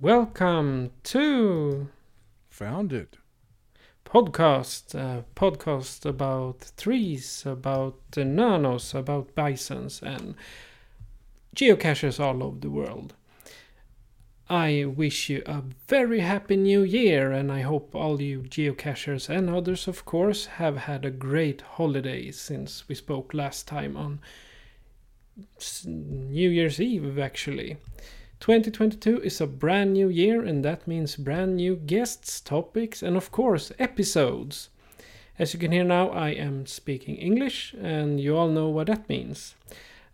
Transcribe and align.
Welcome 0.00 0.90
to 1.04 1.88
Found 2.50 2.92
it. 2.92 3.16
podcast, 4.04 4.94
uh, 4.94 5.22
podcast 5.34 6.04
about 6.04 6.70
trees, 6.76 7.44
about 7.46 7.98
uh, 8.14 8.22
nanos, 8.24 8.94
about 8.94 9.34
bisons, 9.34 10.02
and 10.02 10.34
geocaches 11.54 12.20
all 12.20 12.42
over 12.42 12.58
the 12.58 12.68
world. 12.68 13.14
I 14.50 14.84
wish 14.84 15.30
you 15.30 15.42
a 15.46 15.62
very 15.88 16.20
happy 16.20 16.56
new 16.56 16.82
year, 16.82 17.32
and 17.32 17.50
I 17.50 17.62
hope 17.62 17.94
all 17.94 18.20
you 18.20 18.42
geocachers 18.42 19.30
and 19.30 19.48
others, 19.48 19.88
of 19.88 20.04
course, 20.04 20.44
have 20.44 20.76
had 20.76 21.06
a 21.06 21.10
great 21.10 21.62
holiday 21.62 22.30
since 22.32 22.86
we 22.86 22.94
spoke 22.94 23.32
last 23.32 23.66
time 23.66 23.96
on 23.96 24.20
New 25.86 26.50
Year's 26.50 26.80
Eve, 26.82 27.18
actually. 27.18 27.78
2022 28.40 29.22
is 29.22 29.40
a 29.40 29.46
brand 29.46 29.94
new 29.94 30.08
year, 30.08 30.44
and 30.44 30.64
that 30.64 30.86
means 30.86 31.16
brand 31.16 31.56
new 31.56 31.76
guests, 31.76 32.40
topics, 32.40 33.02
and 33.02 33.16
of 33.16 33.32
course, 33.32 33.72
episodes. 33.78 34.68
As 35.38 35.52
you 35.52 35.60
can 35.60 35.72
hear 35.72 35.84
now, 35.84 36.10
I 36.10 36.30
am 36.30 36.66
speaking 36.66 37.16
English, 37.16 37.74
and 37.80 38.20
you 38.20 38.36
all 38.36 38.48
know 38.48 38.68
what 38.68 38.86
that 38.88 39.08
means. 39.08 39.54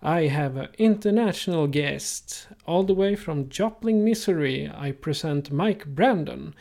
I 0.00 0.22
have 0.22 0.56
an 0.56 0.68
international 0.78 1.66
guest, 1.68 2.48
all 2.66 2.82
the 2.82 2.94
way 2.94 3.14
from 3.14 3.48
Joplin, 3.48 4.04
Missouri. 4.04 4.68
I 4.72 4.92
present 4.92 5.52
Mike 5.52 5.86
Brandon. 5.86 6.54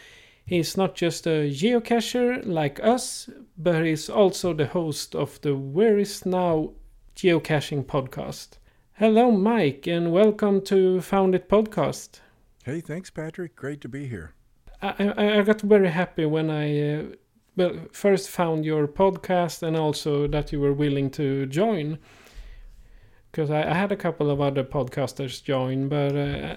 He's 0.46 0.78
not 0.78 0.96
just 0.96 1.25
a 1.25 1.50
geocacher 1.50 2.46
like 2.46 2.84
us, 2.84 3.30
but 3.58 3.86
he's 3.86 4.09
also 4.09 4.53
the 4.53 4.68
host 4.68 5.16
of 5.16 5.42
the 5.42 5.56
Where 5.56 5.98
Is 5.98 6.25
Now 6.25 6.73
geocaching 7.16 7.86
podcast. 7.86 8.58
Hello, 9.02 9.31
Mike, 9.31 9.88
and 9.88 10.11
welcome 10.11 10.61
to 10.61 11.02
Found 11.02 11.33
It 11.33 11.49
podcast. 11.49 12.19
Hey, 12.66 12.81
thanks, 12.81 13.09
Patrick. 13.09 13.55
Great 13.55 13.81
to 13.81 13.89
be 13.89 14.05
here. 14.05 14.35
I, 14.80 15.11
I, 15.17 15.39
I 15.39 15.41
got 15.41 15.61
very 15.61 15.89
happy 15.89 16.27
when 16.27 16.52
I 16.52 16.97
uh, 16.99 17.03
well 17.57 17.73
first 17.91 18.29
found 18.29 18.63
your 18.63 18.88
podcast 18.88 19.63
and 19.63 19.75
also 19.75 20.27
that 20.27 20.52
you 20.52 20.59
were 20.59 20.72
willing 20.72 21.09
to 21.17 21.47
join 21.47 21.97
because 23.31 23.49
I, 23.49 23.72
I 23.72 23.73
had 23.73 23.91
a 23.91 23.95
couple 23.95 24.29
of 24.29 24.40
other 24.40 24.63
podcasters 24.63 25.44
join, 25.44 25.90
but 25.90 26.16
uh, 26.16 26.56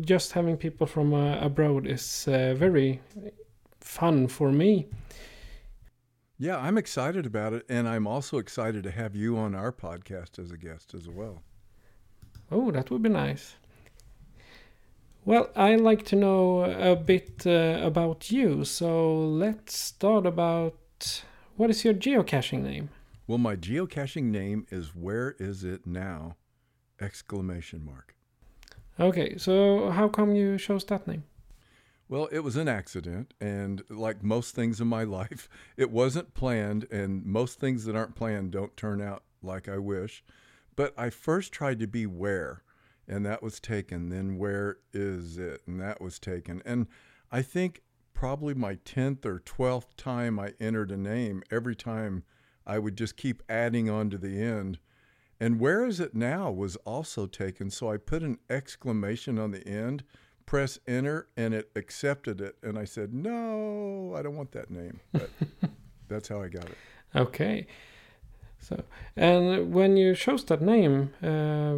just 0.00 0.32
having 0.32 0.56
people 0.56 0.86
from 0.86 1.12
uh, 1.12 1.38
abroad 1.38 1.86
is 1.86 2.26
uh, 2.28 2.54
very 2.54 3.02
fun 3.78 4.26
for 4.26 4.50
me. 4.50 4.88
Yeah, 6.42 6.58
I'm 6.58 6.76
excited 6.76 7.24
about 7.24 7.52
it, 7.52 7.64
and 7.68 7.88
I'm 7.88 8.08
also 8.08 8.38
excited 8.38 8.82
to 8.82 8.90
have 8.90 9.14
you 9.14 9.38
on 9.38 9.54
our 9.54 9.70
podcast 9.70 10.40
as 10.40 10.50
a 10.50 10.56
guest 10.56 10.92
as 10.92 11.08
well. 11.08 11.44
Oh, 12.50 12.72
that 12.72 12.90
would 12.90 13.00
be 13.00 13.10
nice. 13.10 13.54
Well, 15.24 15.50
I 15.54 15.76
like 15.76 16.04
to 16.06 16.16
know 16.16 16.64
a 16.64 16.96
bit 16.96 17.46
uh, 17.46 17.78
about 17.80 18.32
you, 18.32 18.64
so 18.64 19.24
let's 19.24 19.78
start 19.78 20.26
about 20.26 21.22
what 21.56 21.70
is 21.70 21.84
your 21.84 21.94
geocaching 21.94 22.64
name? 22.64 22.90
Well, 23.28 23.38
my 23.38 23.54
geocaching 23.54 24.24
name 24.24 24.66
is 24.68 24.96
Where 24.96 25.36
Is 25.38 25.62
It 25.62 25.86
Now? 25.86 26.34
Exclamation 27.00 27.84
mark. 27.84 28.16
Okay, 28.98 29.38
so 29.38 29.90
how 29.90 30.08
come 30.08 30.34
you 30.34 30.58
chose 30.58 30.84
that 30.86 31.06
name? 31.06 31.22
Well, 32.12 32.28
it 32.30 32.40
was 32.40 32.56
an 32.56 32.68
accident, 32.68 33.32
and 33.40 33.82
like 33.88 34.22
most 34.22 34.54
things 34.54 34.82
in 34.82 34.86
my 34.86 35.02
life, 35.20 35.48
it 35.78 35.90
wasn't 35.90 36.34
planned, 36.34 36.86
and 36.90 37.24
most 37.24 37.58
things 37.58 37.86
that 37.86 37.96
aren't 37.96 38.16
planned 38.16 38.50
don't 38.50 38.76
turn 38.76 39.00
out 39.00 39.22
like 39.42 39.66
I 39.66 39.78
wish. 39.78 40.22
But 40.76 40.92
I 40.98 41.08
first 41.08 41.52
tried 41.52 41.78
to 41.78 41.86
be 41.86 42.04
where, 42.04 42.64
and 43.08 43.24
that 43.24 43.42
was 43.42 43.60
taken. 43.60 44.10
Then 44.10 44.36
where 44.36 44.76
is 44.92 45.38
it? 45.38 45.62
And 45.66 45.80
that 45.80 46.02
was 46.02 46.18
taken. 46.18 46.60
And 46.66 46.86
I 47.30 47.40
think 47.40 47.80
probably 48.12 48.52
my 48.52 48.74
10th 48.74 49.24
or 49.24 49.40
12th 49.40 49.96
time 49.96 50.38
I 50.38 50.52
entered 50.60 50.90
a 50.90 50.98
name, 50.98 51.42
every 51.50 51.74
time 51.74 52.24
I 52.66 52.78
would 52.78 52.98
just 52.98 53.16
keep 53.16 53.42
adding 53.48 53.88
on 53.88 54.10
to 54.10 54.18
the 54.18 54.38
end. 54.38 54.80
And 55.40 55.58
where 55.58 55.86
is 55.86 55.98
it 55.98 56.14
now 56.14 56.50
was 56.50 56.76
also 56.84 57.24
taken. 57.24 57.70
So 57.70 57.90
I 57.90 57.96
put 57.96 58.22
an 58.22 58.36
exclamation 58.50 59.38
on 59.38 59.50
the 59.50 59.66
end, 59.66 60.04
press 60.46 60.78
enter, 60.86 61.28
and 61.36 61.54
it 61.54 61.70
accepted 61.76 62.40
it. 62.40 62.56
And 62.62 62.78
I 62.78 62.84
said, 62.84 63.12
no, 63.14 64.14
I 64.16 64.22
don't 64.22 64.36
want 64.36 64.52
that 64.52 64.70
name. 64.70 65.00
But 65.12 65.30
that's 66.08 66.28
how 66.28 66.42
I 66.42 66.48
got 66.48 66.64
it. 66.64 66.76
Okay, 67.14 67.66
so 68.58 68.82
and 69.16 69.72
when 69.72 69.96
you 69.96 70.14
chose 70.14 70.44
that 70.46 70.62
name, 70.62 71.12
uh, 71.22 71.76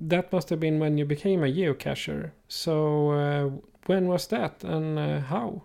that 0.00 0.32
must 0.32 0.50
have 0.50 0.60
been 0.60 0.78
when 0.78 0.96
you 0.96 1.04
became 1.04 1.42
a 1.42 1.48
geocacher. 1.48 2.32
So 2.48 3.10
uh, 3.10 3.50
when 3.86 4.06
was 4.06 4.26
that 4.28 4.64
and 4.64 4.98
uh, 4.98 5.20
how? 5.20 5.62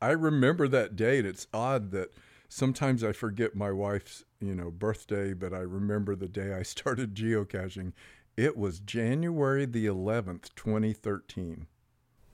I 0.00 0.10
remember 0.10 0.66
that 0.68 0.96
date. 0.96 1.26
It's 1.26 1.46
odd 1.52 1.90
that 1.92 2.12
sometimes 2.48 3.04
I 3.04 3.12
forget 3.12 3.54
my 3.54 3.70
wife's, 3.70 4.24
you 4.40 4.54
know, 4.54 4.70
birthday, 4.70 5.34
but 5.34 5.52
I 5.52 5.58
remember 5.58 6.16
the 6.16 6.28
day 6.28 6.54
I 6.54 6.62
started 6.62 7.14
geocaching. 7.14 7.92
It 8.38 8.56
was 8.56 8.78
January 8.78 9.66
the 9.66 9.86
11th, 9.86 10.54
2013. 10.54 11.66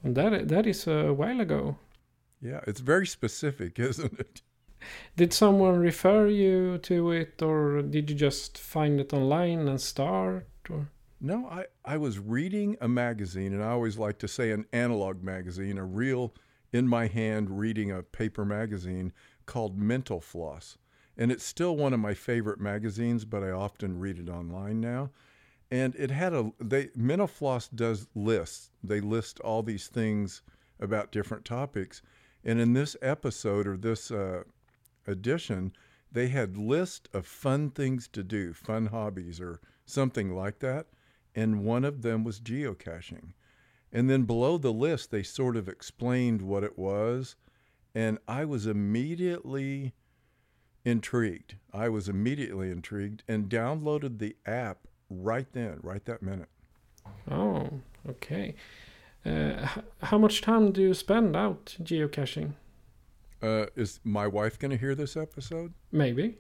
That 0.03 0.49
that 0.49 0.67
is 0.67 0.87
a 0.87 1.15
while 1.15 1.41
ago. 1.41 1.79
Yeah, 2.43 2.61
it's 2.67 2.81
very 2.81 3.07
specific, 3.07 3.79
isn't 3.91 4.21
it? 4.21 4.43
Did 5.17 5.33
someone 5.33 5.79
refer 5.79 6.29
you 6.29 6.77
to 6.77 7.11
it, 7.11 7.41
or 7.41 7.81
did 7.81 8.11
you 8.11 8.17
just 8.17 8.59
find 8.59 9.01
it 9.01 9.15
online 9.15 9.67
and 9.67 9.81
start? 9.81 10.47
Or 10.69 10.89
No, 11.23 11.47
I, 11.47 11.65
I 11.87 11.97
was 11.97 12.19
reading 12.19 12.77
a 12.83 12.89
magazine, 12.89 13.55
and 13.55 13.65
I 13.65 13.71
always 13.71 13.97
like 13.97 14.19
to 14.19 14.29
say 14.29 14.51
an 14.51 14.67
analog 14.75 15.23
magazine, 15.23 15.79
a 15.79 15.87
real 15.87 16.35
in 16.71 16.87
my 16.87 17.07
hand 17.07 17.59
reading 17.59 17.91
a 17.91 18.03
paper 18.03 18.45
magazine 18.45 19.15
called 19.47 19.79
Mental 19.79 20.21
Floss. 20.21 20.77
And 21.17 21.33
it's 21.33 21.45
still 21.45 21.79
one 21.79 21.95
of 21.95 22.01
my 22.01 22.13
favorite 22.13 22.61
magazines, 22.61 23.25
but 23.25 23.43
I 23.43 23.53
often 23.53 23.99
read 23.99 24.19
it 24.19 24.29
online 24.29 24.83
now. 24.83 25.09
And 25.75 25.97
it 25.97 26.13
had 26.13 26.33
a 26.33 26.53
they 26.61 26.91
Mental 26.95 27.27
Floss 27.27 27.67
does 27.67 28.07
lists. 28.15 28.71
They 28.85 29.01
list 29.01 29.41
all 29.41 29.65
these 29.65 29.89
things 29.89 30.41
about 30.79 31.11
different 31.11 31.45
topics. 31.45 32.01
And 32.45 32.61
in 32.61 32.75
this 32.75 32.97
episode 33.03 33.67
or 33.67 33.77
this 33.77 34.13
uh, 34.13 34.45
edition, 35.05 35.73
they 36.13 36.29
had 36.29 36.57
list 36.57 37.09
of 37.13 37.27
fun 37.27 37.71
things 37.71 38.07
to 38.13 38.23
do, 38.23 38.53
fun 38.53 38.87
hobbies 38.87 39.41
or 39.41 39.61
something 39.85 40.33
like 40.33 40.61
that. 40.61 40.87
And 41.35 41.65
one 41.65 41.85
of 41.85 42.03
them 42.03 42.23
was 42.23 42.39
geocaching. 42.39 43.33
And 43.91 44.09
then 44.09 44.27
below 44.27 44.59
the 44.59 44.73
list, 44.73 45.11
they 45.11 45.25
sort 45.25 45.57
of 45.57 45.69
explained 45.69 46.41
what 46.41 46.63
it 46.63 46.79
was. 46.79 47.35
And 47.97 48.21
I 48.29 48.45
was 48.45 48.69
immediately 48.69 49.93
intrigued. 50.85 51.57
I 51.73 51.89
was 51.89 52.09
immediately 52.09 52.71
intrigued 52.71 53.25
and 53.27 53.51
downloaded 53.51 54.21
the 54.21 54.37
app 54.47 54.87
right 55.11 55.47
then, 55.53 55.79
right 55.83 56.05
that 56.07 56.23
minute. 56.23 56.49
oh, 57.31 57.69
okay. 58.09 58.55
Uh, 59.25 59.67
how 60.03 60.19
much 60.19 60.43
time 60.43 60.71
do 60.73 60.83
you 60.83 60.95
spend 60.95 61.35
out 61.37 61.77
geocaching? 61.83 62.53
Uh, 63.43 63.67
is 63.77 64.01
my 64.05 64.27
wife 64.27 64.59
going 64.59 64.71
to 64.71 64.77
hear 64.77 64.95
this 64.95 65.17
episode? 65.17 65.73
Maybe. 65.93 66.39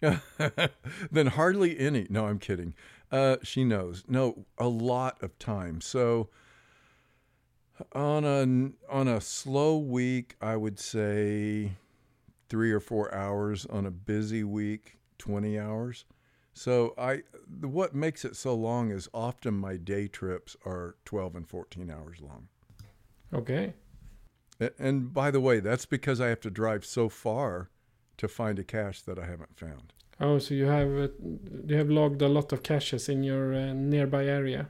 then 1.10 1.26
hardly 1.28 1.78
any. 1.78 2.06
No, 2.10 2.26
I'm 2.26 2.38
kidding. 2.38 2.74
Uh, 3.10 3.36
she 3.42 3.64
knows. 3.64 4.04
No, 4.08 4.44
a 4.58 4.68
lot 4.68 5.22
of 5.22 5.38
time. 5.38 5.80
So 5.80 6.28
On 7.92 8.24
a 8.24 8.70
on 8.92 9.08
a 9.08 9.20
slow 9.20 9.78
week, 9.78 10.36
I 10.40 10.56
would 10.56 10.78
say 10.78 11.72
three 12.48 12.70
or 12.72 12.80
four 12.80 13.12
hours. 13.14 13.66
On 13.66 13.84
a 13.86 13.90
busy 13.90 14.44
week, 14.44 14.98
twenty 15.18 15.58
hours. 15.58 16.04
So 16.54 16.94
I, 16.96 17.22
the, 17.46 17.68
what 17.68 17.94
makes 17.94 18.24
it 18.24 18.36
so 18.36 18.54
long 18.54 18.90
is 18.90 19.08
often 19.12 19.54
my 19.54 19.76
day 19.76 20.06
trips 20.08 20.56
are 20.64 20.96
twelve 21.04 21.34
and 21.34 21.46
fourteen 21.46 21.90
hours 21.90 22.20
long. 22.20 22.48
Okay. 23.32 23.74
And 24.78 25.12
by 25.12 25.32
the 25.32 25.40
way, 25.40 25.58
that's 25.58 25.84
because 25.84 26.20
I 26.20 26.28
have 26.28 26.40
to 26.40 26.50
drive 26.50 26.84
so 26.84 27.08
far 27.08 27.70
to 28.18 28.28
find 28.28 28.58
a 28.60 28.64
cache 28.64 29.02
that 29.02 29.18
I 29.18 29.26
haven't 29.26 29.58
found. 29.58 29.92
Oh, 30.20 30.38
so 30.38 30.54
you 30.54 30.66
have 30.66 30.96
uh, 30.96 31.08
you 31.66 31.76
have 31.76 31.90
logged 31.90 32.22
a 32.22 32.28
lot 32.28 32.52
of 32.52 32.62
caches 32.62 33.08
in 33.08 33.24
your 33.24 33.52
uh, 33.52 33.72
nearby 33.72 34.26
area. 34.26 34.68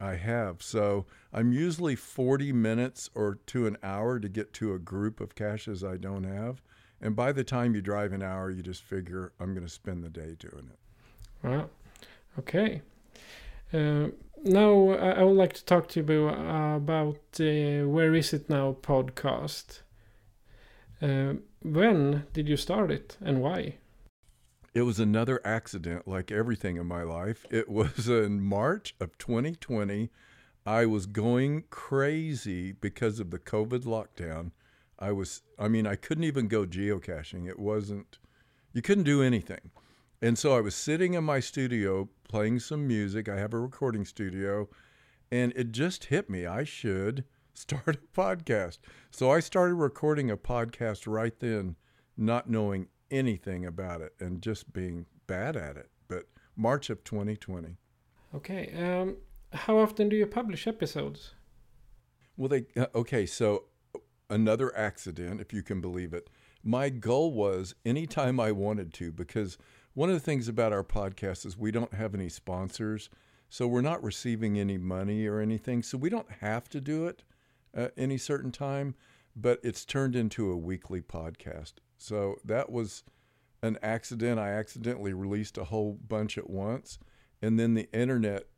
I 0.00 0.14
have. 0.14 0.62
So 0.62 1.06
I'm 1.32 1.52
usually 1.52 1.96
40 1.96 2.52
minutes 2.52 3.10
or 3.14 3.38
to 3.46 3.66
an 3.66 3.76
hour 3.82 4.18
to 4.20 4.28
get 4.28 4.52
to 4.54 4.72
a 4.72 4.78
group 4.78 5.20
of 5.20 5.34
caches 5.34 5.82
I 5.82 5.96
don't 5.96 6.24
have. 6.24 6.62
And 7.00 7.14
by 7.14 7.32
the 7.32 7.44
time 7.44 7.74
you 7.74 7.80
drive 7.80 8.12
an 8.12 8.22
hour, 8.22 8.50
you 8.50 8.62
just 8.62 8.82
figure 8.82 9.32
I'm 9.38 9.54
going 9.54 9.66
to 9.66 9.72
spend 9.72 10.02
the 10.02 10.10
day 10.10 10.36
doing 10.38 10.70
it. 10.72 11.46
Wow. 11.46 11.70
Okay. 12.38 12.82
Uh, 13.72 14.08
now 14.44 14.90
I, 14.90 15.10
I 15.10 15.22
would 15.22 15.36
like 15.36 15.52
to 15.54 15.64
talk 15.64 15.88
to 15.88 16.00
you 16.00 16.28
about, 16.28 16.76
about 16.76 17.18
uh, 17.40 17.86
Where 17.88 18.14
Is 18.14 18.32
It 18.32 18.48
Now 18.50 18.76
podcast. 18.80 19.80
Uh, 21.00 21.34
when 21.62 22.26
did 22.32 22.48
you 22.48 22.56
start 22.56 22.90
it 22.90 23.16
and 23.20 23.40
why? 23.40 23.76
It 24.74 24.82
was 24.82 25.00
another 25.00 25.40
accident 25.44 26.06
like 26.06 26.30
everything 26.30 26.76
in 26.76 26.86
my 26.86 27.02
life. 27.02 27.46
It 27.50 27.68
was 27.68 28.08
in 28.08 28.40
March 28.42 28.94
of 29.00 29.16
2020. 29.18 30.10
I 30.66 30.86
was 30.86 31.06
going 31.06 31.64
crazy 31.70 32.72
because 32.72 33.20
of 33.20 33.30
the 33.30 33.38
COVID 33.38 33.84
lockdown. 33.84 34.50
I 34.98 35.12
was, 35.12 35.42
I 35.58 35.68
mean, 35.68 35.86
I 35.86 35.96
couldn't 35.96 36.24
even 36.24 36.48
go 36.48 36.66
geocaching. 36.66 37.48
It 37.48 37.58
wasn't, 37.58 38.18
you 38.72 38.82
couldn't 38.82 39.04
do 39.04 39.22
anything. 39.22 39.70
And 40.20 40.36
so 40.36 40.56
I 40.56 40.60
was 40.60 40.74
sitting 40.74 41.14
in 41.14 41.24
my 41.24 41.40
studio 41.40 42.08
playing 42.28 42.58
some 42.60 42.86
music. 42.86 43.28
I 43.28 43.36
have 43.38 43.54
a 43.54 43.58
recording 43.58 44.04
studio, 44.04 44.68
and 45.30 45.52
it 45.54 45.70
just 45.70 46.06
hit 46.06 46.28
me. 46.28 46.46
I 46.46 46.64
should 46.64 47.24
start 47.54 47.96
a 47.96 48.20
podcast. 48.20 48.78
So 49.10 49.30
I 49.30 49.40
started 49.40 49.74
recording 49.74 50.30
a 50.30 50.36
podcast 50.36 51.04
right 51.06 51.38
then, 51.38 51.76
not 52.16 52.50
knowing 52.50 52.88
anything 53.10 53.64
about 53.64 54.00
it 54.00 54.14
and 54.20 54.42
just 54.42 54.72
being 54.72 55.06
bad 55.26 55.56
at 55.56 55.76
it. 55.76 55.88
But 56.08 56.24
March 56.56 56.90
of 56.90 57.04
2020. 57.04 57.76
Okay. 58.34 58.72
Um, 58.76 59.16
how 59.52 59.78
often 59.78 60.08
do 60.08 60.16
you 60.16 60.26
publish 60.26 60.66
episodes? 60.66 61.34
Well, 62.36 62.48
they 62.48 62.66
uh, 62.76 62.86
okay. 62.94 63.26
So 63.26 63.64
another 64.30 64.76
accident, 64.76 65.40
if 65.40 65.52
you 65.52 65.62
can 65.62 65.80
believe 65.80 66.12
it. 66.12 66.28
My 66.62 66.88
goal 66.88 67.32
was 67.32 67.74
anytime 67.84 68.38
I 68.40 68.52
wanted 68.52 68.92
to, 68.94 69.12
because 69.12 69.58
one 69.94 70.08
of 70.08 70.14
the 70.14 70.20
things 70.20 70.48
about 70.48 70.72
our 70.72 70.84
podcast 70.84 71.46
is 71.46 71.56
we 71.56 71.70
don't 71.70 71.94
have 71.94 72.14
any 72.14 72.28
sponsors, 72.28 73.10
so 73.48 73.66
we're 73.66 73.80
not 73.80 74.02
receiving 74.02 74.58
any 74.58 74.76
money 74.76 75.26
or 75.26 75.40
anything, 75.40 75.82
so 75.82 75.96
we 75.96 76.10
don't 76.10 76.30
have 76.40 76.68
to 76.70 76.80
do 76.80 77.06
it 77.06 77.24
at 77.74 77.92
any 77.96 78.18
certain 78.18 78.52
time. 78.52 78.94
But 79.34 79.60
it's 79.62 79.84
turned 79.84 80.16
into 80.16 80.50
a 80.50 80.56
weekly 80.56 81.00
podcast, 81.00 81.74
so 81.96 82.36
that 82.44 82.70
was 82.70 83.04
an 83.62 83.78
accident. 83.82 84.38
I 84.40 84.50
accidentally 84.50 85.12
released 85.12 85.56
a 85.58 85.64
whole 85.64 85.98
bunch 86.06 86.36
at 86.36 86.50
once, 86.50 86.98
and 87.40 87.58
then 87.58 87.74
the 87.74 87.88
internet 87.92 88.48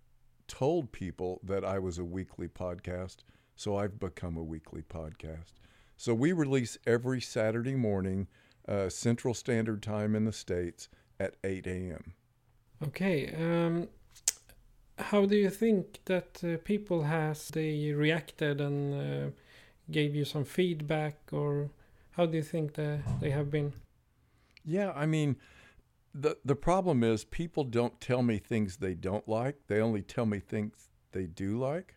told 0.49 0.91
people 0.91 1.41
that 1.45 1.65
I 1.65 1.79
was 1.79 1.99
a 1.99 2.05
weekly 2.05 2.49
podcast. 2.49 3.19
So 3.61 3.77
I've 3.77 4.01
become 4.01 4.39
a 4.39 4.43
weekly 4.43 4.81
podcast. 4.81 5.53
So 5.99 6.15
we 6.15 6.33
release 6.33 6.79
every 6.87 7.21
Saturday 7.21 7.75
morning, 7.75 8.27
uh, 8.67 8.89
Central 8.89 9.35
Standard 9.35 9.83
Time 9.83 10.17
in 10.17 10.25
the 10.25 10.33
States 10.33 10.89
at 11.19 11.35
8 11.45 11.67
a.m. 11.67 12.15
Okay. 12.83 13.35
Um, 13.39 13.89
how 14.97 15.27
do 15.27 15.37
you 15.37 15.51
think 15.51 15.99
that 16.07 16.43
uh, 16.43 16.57
people 16.65 17.03
has 17.03 17.49
they 17.49 17.93
reacted 17.93 18.63
and 18.63 18.95
uh, 18.95 19.31
gave 19.91 20.15
you 20.15 20.25
some 20.25 20.47
feedback, 20.47 21.19
or 21.31 21.69
how 22.13 22.25
do 22.25 22.39
you 22.39 22.43
think 22.43 22.73
that 22.77 23.01
they 23.21 23.29
have 23.29 23.51
been? 23.51 23.75
Yeah, 24.65 24.91
I 24.97 25.05
mean, 25.05 25.37
the 26.15 26.39
the 26.47 26.57
problem 26.57 27.05
is 27.05 27.25
people 27.25 27.65
don't 27.65 28.01
tell 28.01 28.23
me 28.23 28.39
things 28.39 28.79
they 28.79 28.95
don't 28.95 29.29
like. 29.29 29.57
They 29.67 29.83
only 29.83 30.01
tell 30.01 30.25
me 30.25 30.41
things 30.41 30.89
they 31.13 31.27
do 31.27 31.59
like. 31.59 31.97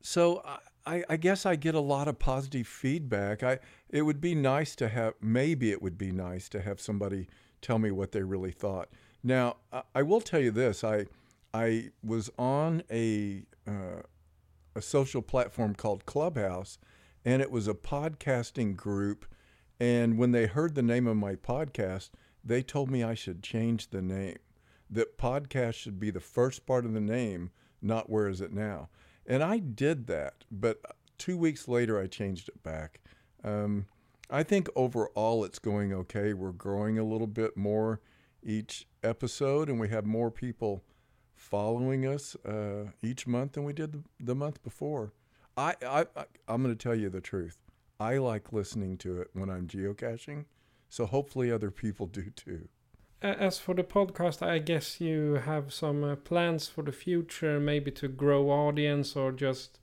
So 0.00 0.42
I, 0.44 0.58
I, 0.84 1.04
I 1.08 1.16
guess 1.16 1.46
I 1.46 1.56
get 1.56 1.74
a 1.74 1.80
lot 1.80 2.08
of 2.08 2.18
positive 2.18 2.66
feedback. 2.66 3.42
I 3.42 3.58
it 3.88 4.02
would 4.02 4.20
be 4.20 4.34
nice 4.34 4.74
to 4.76 4.88
have 4.88 5.14
maybe 5.20 5.70
it 5.70 5.82
would 5.82 5.98
be 5.98 6.10
nice 6.10 6.48
to 6.50 6.60
have 6.60 6.80
somebody 6.80 7.28
tell 7.60 7.78
me 7.78 7.90
what 7.90 8.12
they 8.12 8.22
really 8.22 8.50
thought. 8.50 8.88
Now 9.22 9.56
I, 9.72 9.82
I 9.94 10.02
will 10.02 10.20
tell 10.20 10.40
you 10.40 10.50
this. 10.50 10.82
I 10.82 11.06
I 11.54 11.90
was 12.02 12.30
on 12.38 12.82
a 12.90 13.44
uh, 13.66 14.02
a 14.74 14.82
social 14.82 15.22
platform 15.22 15.74
called 15.74 16.06
Clubhouse, 16.06 16.78
and 17.24 17.42
it 17.42 17.50
was 17.50 17.68
a 17.68 17.74
podcasting 17.74 18.76
group. 18.76 19.26
And 19.78 20.16
when 20.16 20.32
they 20.32 20.46
heard 20.46 20.74
the 20.74 20.82
name 20.82 21.06
of 21.06 21.16
my 21.16 21.34
podcast, 21.34 22.10
they 22.44 22.62
told 22.62 22.90
me 22.90 23.02
I 23.02 23.14
should 23.14 23.42
change 23.42 23.90
the 23.90 24.02
name. 24.02 24.38
That 24.90 25.18
podcast 25.18 25.74
should 25.74 25.98
be 25.98 26.10
the 26.10 26.20
first 26.20 26.66
part 26.66 26.84
of 26.84 26.92
the 26.92 27.00
name, 27.00 27.50
not 27.80 28.10
where 28.10 28.28
is 28.28 28.40
it 28.40 28.52
now. 28.52 28.88
And 29.26 29.42
I 29.42 29.58
did 29.58 30.06
that, 30.08 30.44
but 30.50 30.80
two 31.18 31.36
weeks 31.36 31.68
later 31.68 32.00
I 32.00 32.06
changed 32.06 32.48
it 32.48 32.62
back. 32.62 33.00
Um, 33.44 33.86
I 34.30 34.42
think 34.42 34.68
overall 34.74 35.44
it's 35.44 35.58
going 35.58 35.92
okay. 35.92 36.32
We're 36.32 36.52
growing 36.52 36.98
a 36.98 37.04
little 37.04 37.26
bit 37.26 37.56
more 37.56 38.00
each 38.42 38.86
episode, 39.02 39.68
and 39.68 39.78
we 39.78 39.88
have 39.90 40.06
more 40.06 40.30
people 40.30 40.82
following 41.34 42.06
us 42.06 42.36
uh, 42.46 42.90
each 43.02 43.26
month 43.26 43.52
than 43.52 43.64
we 43.64 43.72
did 43.72 43.92
the, 43.92 44.02
the 44.20 44.34
month 44.34 44.62
before. 44.62 45.12
I, 45.56 45.74
I, 45.86 46.06
I 46.16 46.24
I'm 46.48 46.62
going 46.62 46.74
to 46.74 46.82
tell 46.82 46.94
you 46.94 47.10
the 47.10 47.20
truth. 47.20 47.58
I 48.00 48.16
like 48.18 48.52
listening 48.52 48.96
to 48.98 49.20
it 49.20 49.28
when 49.32 49.50
I'm 49.50 49.66
geocaching, 49.66 50.46
so 50.88 51.06
hopefully 51.06 51.52
other 51.52 51.70
people 51.70 52.06
do 52.08 52.30
too. 52.30 52.68
A- 53.22 53.40
As 53.40 53.58
for 53.58 53.74
the 53.74 53.84
podcast, 53.84 54.42
I 54.42 54.58
guess 54.58 55.00
you 55.00 55.34
have 55.34 55.72
some 55.72 56.02
uh, 56.04 56.16
plans 56.16 56.68
for 56.68 56.82
the 56.82 56.92
future, 56.92 57.60
maybe 57.60 57.90
to 57.92 58.08
grow 58.08 58.50
audience 58.50 59.16
or 59.16 59.32
just 59.32 59.78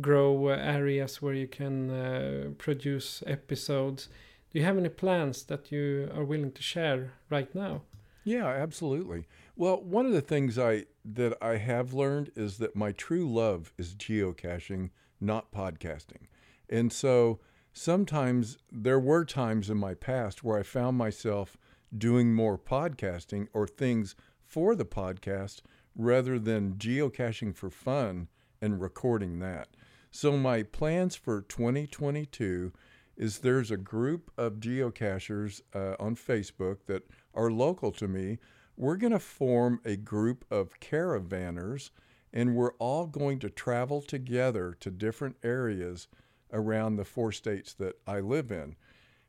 grow 0.00 0.48
uh, 0.48 0.56
areas 0.56 1.20
where 1.20 1.34
you 1.34 1.46
can 1.46 1.90
uh, 1.90 2.50
produce 2.58 3.22
episodes. 3.26 4.08
Do 4.50 4.58
you 4.58 4.64
have 4.64 4.78
any 4.78 4.88
plans 4.88 5.42
that 5.44 5.70
you 5.70 6.10
are 6.14 6.24
willing 6.24 6.52
to 6.52 6.62
share 6.62 7.12
right 7.28 7.54
now? 7.54 7.82
Yeah, 8.24 8.46
absolutely. 8.46 9.26
Well, 9.56 9.82
one 9.82 10.06
of 10.06 10.12
the 10.12 10.20
things 10.20 10.58
I 10.58 10.86
that 11.04 11.36
I 11.42 11.56
have 11.56 11.92
learned 11.92 12.32
is 12.36 12.58
that 12.58 12.76
my 12.76 12.92
true 12.92 13.30
love 13.30 13.72
is 13.78 13.94
geocaching, 13.94 14.90
not 15.20 15.52
podcasting. 15.52 16.28
And 16.68 16.92
so 16.92 17.40
sometimes 17.72 18.58
there 18.70 19.00
were 19.00 19.24
times 19.24 19.70
in 19.70 19.76
my 19.76 19.94
past 19.94 20.42
where 20.44 20.58
I 20.58 20.62
found 20.62 20.96
myself 20.96 21.56
doing 21.96 22.34
more 22.34 22.58
podcasting 22.58 23.48
or 23.52 23.66
things 23.66 24.14
for 24.42 24.74
the 24.74 24.84
podcast 24.84 25.62
rather 25.96 26.38
than 26.38 26.74
geocaching 26.74 27.54
for 27.54 27.70
fun 27.70 28.28
and 28.60 28.80
recording 28.80 29.38
that. 29.40 29.68
So 30.10 30.36
my 30.36 30.62
plans 30.62 31.14
for 31.14 31.42
2022 31.42 32.72
is 33.16 33.38
there's 33.38 33.70
a 33.70 33.76
group 33.76 34.30
of 34.36 34.54
geocachers 34.54 35.60
uh, 35.74 35.94
on 36.00 36.16
Facebook 36.16 36.78
that 36.86 37.06
are 37.34 37.50
local 37.50 37.92
to 37.92 38.08
me. 38.08 38.38
We're 38.76 38.96
going 38.96 39.12
to 39.12 39.18
form 39.18 39.80
a 39.84 39.96
group 39.96 40.44
of 40.50 40.80
caravanners 40.80 41.90
and 42.32 42.54
we're 42.54 42.74
all 42.74 43.06
going 43.06 43.38
to 43.40 43.50
travel 43.50 44.00
together 44.00 44.76
to 44.80 44.90
different 44.90 45.36
areas 45.42 46.08
around 46.52 46.96
the 46.96 47.04
four 47.04 47.32
states 47.32 47.74
that 47.74 47.96
I 48.06 48.20
live 48.20 48.50
in. 48.50 48.76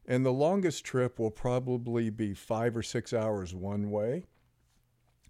And 0.05 0.25
the 0.25 0.33
longest 0.33 0.83
trip 0.83 1.19
will 1.19 1.31
probably 1.31 2.09
be 2.09 2.33
five 2.33 2.75
or 2.75 2.83
six 2.83 3.13
hours 3.13 3.53
one 3.53 3.91
way. 3.91 4.25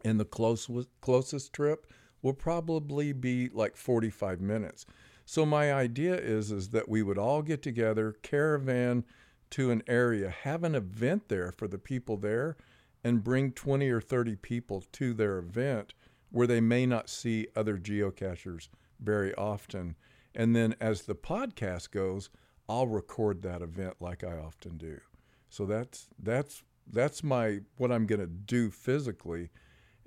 And 0.03 0.19
the 0.19 0.25
closest, 0.25 0.89
closest 1.01 1.53
trip 1.53 1.91
will 2.21 2.33
probably 2.33 3.13
be 3.13 3.49
like 3.49 3.75
45 3.75 4.41
minutes. 4.41 4.85
So 5.25 5.45
my 5.45 5.73
idea 5.73 6.15
is 6.15 6.51
is 6.51 6.69
that 6.69 6.89
we 6.89 7.03
would 7.03 7.17
all 7.17 7.41
get 7.41 7.61
together, 7.61 8.15
caravan 8.21 9.05
to 9.51 9.71
an 9.71 9.83
area, 9.87 10.29
have 10.29 10.63
an 10.63 10.75
event 10.75 11.27
there 11.27 11.51
for 11.51 11.67
the 11.67 11.77
people 11.77 12.17
there, 12.17 12.57
and 13.03 13.23
bring 13.23 13.51
20 13.51 13.89
or 13.89 14.01
30 14.01 14.35
people 14.37 14.83
to 14.93 15.13
their 15.13 15.37
event 15.37 15.93
where 16.31 16.47
they 16.47 16.61
may 16.61 16.85
not 16.85 17.09
see 17.09 17.47
other 17.55 17.77
geocachers 17.77 18.69
very 18.99 19.33
often. 19.35 19.95
And 20.33 20.55
then 20.55 20.75
as 20.79 21.03
the 21.03 21.15
podcast 21.15 21.91
goes, 21.91 22.29
I'll 22.71 22.87
record 22.87 23.41
that 23.41 23.61
event 23.61 23.95
like 23.99 24.23
I 24.23 24.37
often 24.37 24.77
do. 24.77 25.01
So 25.49 25.65
that's 25.65 26.07
that's 26.17 26.63
that's 26.89 27.21
my 27.21 27.59
what 27.75 27.91
I'm 27.91 28.05
going 28.05 28.21
to 28.21 28.27
do 28.27 28.71
physically. 28.71 29.49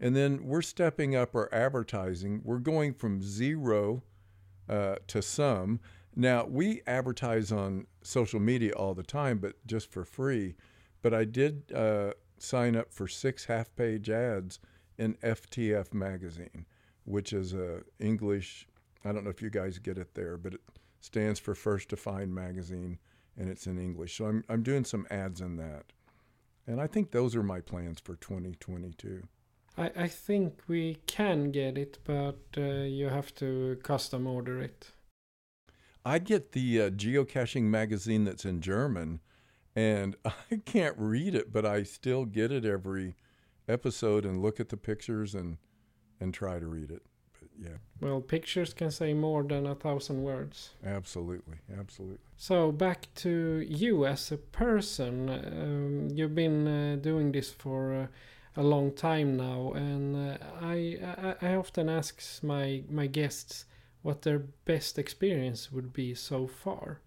And 0.00 0.16
then 0.16 0.44
we're 0.44 0.62
stepping 0.62 1.14
up 1.14 1.35
our 1.35 1.52
advertising. 1.52 2.40
We're 2.42 2.59
going 2.59 2.94
from 2.94 3.23
zero 3.23 4.02
uh, 4.66 4.97
to 5.09 5.21
some. 5.21 5.78
Now, 6.16 6.47
we 6.47 6.80
advertise 6.87 7.52
on 7.52 7.87
social 8.02 8.40
media 8.40 8.73
all 8.73 8.94
the 8.94 9.02
time, 9.02 9.38
but 9.38 9.54
just 9.66 9.92
for 9.92 10.04
free. 10.04 10.56
But 11.02 11.12
I 11.12 11.25
did 11.25 11.71
uh, 11.71 12.12
sign 12.38 12.76
up 12.76 12.92
for 12.92 13.06
six 13.06 13.44
half 13.44 13.76
page 13.76 14.09
ads 14.09 14.59
in 14.97 15.14
FTF 15.16 15.92
magazine, 15.92 16.64
which 17.04 17.35
is 17.35 17.52
a 17.52 17.83
English, 18.00 18.66
I 19.04 19.12
don't 19.12 19.23
know 19.23 19.30
if 19.30 19.42
you 19.42 19.50
guys 19.50 19.78
get 19.78 19.99
it 19.99 20.14
there, 20.14 20.38
but 20.38 20.54
it 20.54 20.61
stands 21.04 21.38
for 21.38 21.54
First 21.54 21.90
to 21.90 21.96
Find 21.96 22.34
magazine 22.34 22.99
and 23.37 23.50
it's 23.50 23.66
in 23.66 23.78
English. 23.78 24.16
So 24.16 24.25
I'm, 24.25 24.42
I'm 24.49 24.62
doing 24.62 24.84
some 24.84 25.06
ads 25.11 25.40
in 25.40 25.56
that. 25.56 25.92
And 26.66 26.80
I 26.80 26.87
think 26.87 27.11
those 27.11 27.37
are 27.37 27.42
my 27.42 27.61
plans 27.61 28.00
for 28.00 28.16
2022. 28.16 29.23
I, 29.76 29.90
I 29.96 30.08
think 30.08 30.62
we 30.66 30.99
can 31.06 31.50
get 31.50 31.76
it, 31.76 31.99
but 32.04 32.38
uh, 32.56 32.84
you 32.84 33.11
have 33.11 33.34
to 33.37 33.78
custom 33.82 34.26
order 34.26 34.62
it. 34.62 34.92
I 36.06 36.18
get 36.18 36.52
the 36.52 36.82
uh, 36.82 36.90
geocaching 36.90 37.64
magazine 37.64 38.25
that's 38.25 38.46
in 38.46 38.61
German, 38.62 39.20
and 39.76 40.16
I 40.25 40.61
can't 40.64 40.96
read 40.96 41.34
it, 41.34 41.52
but 41.52 41.66
I 41.66 41.82
still 41.82 42.25
get 42.25 42.50
it 42.50 42.64
every 42.64 43.14
episode 43.68 44.25
and 44.25 44.40
look 44.40 44.58
at 44.58 44.70
the 44.70 44.76
pictures 44.76 45.34
and 45.34 45.58
and 46.20 46.32
try 46.32 46.58
to 46.58 46.66
read 46.66 46.90
it. 46.90 47.02
Yeah, 47.58 47.78
Well, 48.00 48.20
pictures 48.20 48.75
can 48.75 48.90
say 48.90 49.14
more 49.14 49.42
than 49.44 49.66
a 49.66 49.75
thousand 49.75 50.23
words. 50.23 50.70
absolutely, 50.84 51.58
absolutely. 51.78 52.18
So 52.37 52.73
back 52.73 53.08
to 53.16 53.64
you 53.68 54.06
as 54.06 54.32
a 54.32 54.37
person. 54.38 55.28
Um, 55.30 56.08
you've 56.12 56.34
been 56.34 56.66
uh, 56.66 56.96
doing 56.96 57.32
this 57.32 57.50
for 57.52 57.94
uh, 57.94 58.06
a 58.56 58.62
long 58.62 58.92
time 58.92 59.37
now, 59.37 59.73
and 59.75 60.16
uh, 60.16 60.37
I, 60.61 60.99
I 61.42 61.50
I 61.50 61.54
often 61.54 61.88
ask 61.88 62.20
my 62.42 62.82
my 62.90 63.06
guests 63.06 63.64
what 64.02 64.23
their 64.23 64.40
best 64.64 64.99
experience 64.99 65.73
would 65.73 65.92
be 65.92 66.14
so 66.14 66.46
far. 66.46 67.00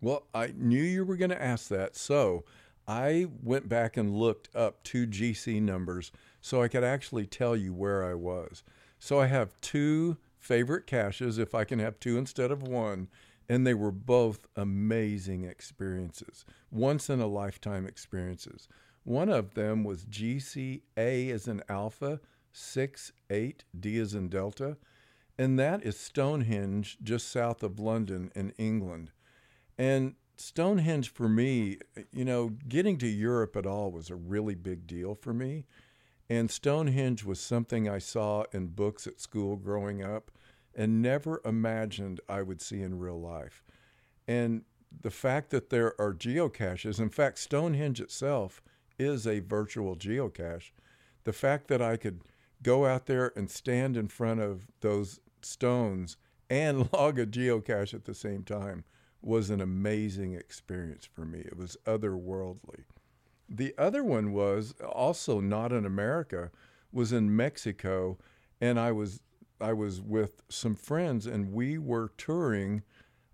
Well, 0.00 0.26
I 0.34 0.52
knew 0.56 0.82
you 0.82 1.04
were 1.04 1.16
going 1.16 1.30
to 1.30 1.42
ask 1.42 1.68
that, 1.68 1.94
so 1.96 2.44
I 2.88 3.26
went 3.42 3.68
back 3.68 3.96
and 3.96 4.16
looked 4.16 4.48
up 4.56 4.82
two 4.82 5.06
GC 5.06 5.60
numbers 5.60 6.10
so 6.40 6.62
I 6.62 6.68
could 6.68 6.84
actually 6.84 7.26
tell 7.26 7.54
you 7.54 7.72
where 7.74 8.02
I 8.04 8.14
was. 8.14 8.62
So 9.00 9.18
I 9.18 9.26
have 9.26 9.58
two 9.62 10.18
favorite 10.38 10.86
caches, 10.86 11.38
if 11.38 11.54
I 11.54 11.64
can 11.64 11.78
have 11.78 11.98
two 11.98 12.18
instead 12.18 12.50
of 12.50 12.62
one, 12.62 13.08
and 13.48 13.66
they 13.66 13.74
were 13.74 13.90
both 13.90 14.46
amazing 14.54 15.44
experiences, 15.44 16.44
once 16.70 17.10
in 17.10 17.18
a 17.18 17.26
lifetime 17.26 17.86
experiences. 17.86 18.68
One 19.02 19.30
of 19.30 19.54
them 19.54 19.82
was 19.84 20.04
GCA 20.04 20.82
as 21.30 21.48
in 21.48 21.62
Alpha, 21.68 22.20
6 22.52 23.12
8 23.30 23.64
D 23.78 23.98
as 23.98 24.14
in 24.14 24.28
Delta, 24.28 24.76
and 25.38 25.58
that 25.58 25.82
is 25.82 25.98
Stonehenge 25.98 26.98
just 27.02 27.30
south 27.30 27.62
of 27.62 27.78
London 27.78 28.30
in 28.34 28.50
England. 28.58 29.12
And 29.78 30.14
Stonehenge 30.36 31.08
for 31.08 31.28
me, 31.28 31.78
you 32.12 32.24
know, 32.26 32.50
getting 32.68 32.98
to 32.98 33.06
Europe 33.06 33.56
at 33.56 33.66
all 33.66 33.90
was 33.90 34.10
a 34.10 34.16
really 34.16 34.54
big 34.54 34.86
deal 34.86 35.14
for 35.14 35.32
me. 35.32 35.64
And 36.30 36.48
Stonehenge 36.48 37.24
was 37.24 37.40
something 37.40 37.88
I 37.88 37.98
saw 37.98 38.44
in 38.52 38.68
books 38.68 39.08
at 39.08 39.20
school 39.20 39.56
growing 39.56 40.00
up 40.00 40.30
and 40.72 41.02
never 41.02 41.40
imagined 41.44 42.20
I 42.28 42.42
would 42.42 42.62
see 42.62 42.82
in 42.82 43.00
real 43.00 43.20
life. 43.20 43.64
And 44.28 44.62
the 45.02 45.10
fact 45.10 45.50
that 45.50 45.70
there 45.70 46.00
are 46.00 46.14
geocaches, 46.14 47.00
in 47.00 47.10
fact, 47.10 47.40
Stonehenge 47.40 48.00
itself 48.00 48.62
is 48.96 49.26
a 49.26 49.40
virtual 49.40 49.96
geocache. 49.96 50.70
The 51.24 51.32
fact 51.32 51.66
that 51.66 51.82
I 51.82 51.96
could 51.96 52.20
go 52.62 52.86
out 52.86 53.06
there 53.06 53.32
and 53.34 53.50
stand 53.50 53.96
in 53.96 54.06
front 54.06 54.38
of 54.38 54.68
those 54.82 55.18
stones 55.42 56.16
and 56.48 56.88
log 56.92 57.18
a 57.18 57.26
geocache 57.26 57.92
at 57.92 58.04
the 58.04 58.14
same 58.14 58.44
time 58.44 58.84
was 59.20 59.50
an 59.50 59.60
amazing 59.60 60.34
experience 60.34 61.08
for 61.12 61.24
me. 61.24 61.40
It 61.40 61.56
was 61.56 61.76
otherworldly. 61.86 62.84
The 63.50 63.74
other 63.76 64.04
one 64.04 64.32
was 64.32 64.74
also 64.80 65.40
not 65.40 65.72
in 65.72 65.84
America, 65.84 66.52
was 66.92 67.12
in 67.12 67.34
Mexico, 67.34 68.16
and 68.60 68.78
I 68.78 68.92
was 68.92 69.20
I 69.60 69.72
was 69.72 70.00
with 70.00 70.42
some 70.48 70.74
friends 70.74 71.26
and 71.26 71.52
we 71.52 71.76
were 71.76 72.12
touring 72.16 72.82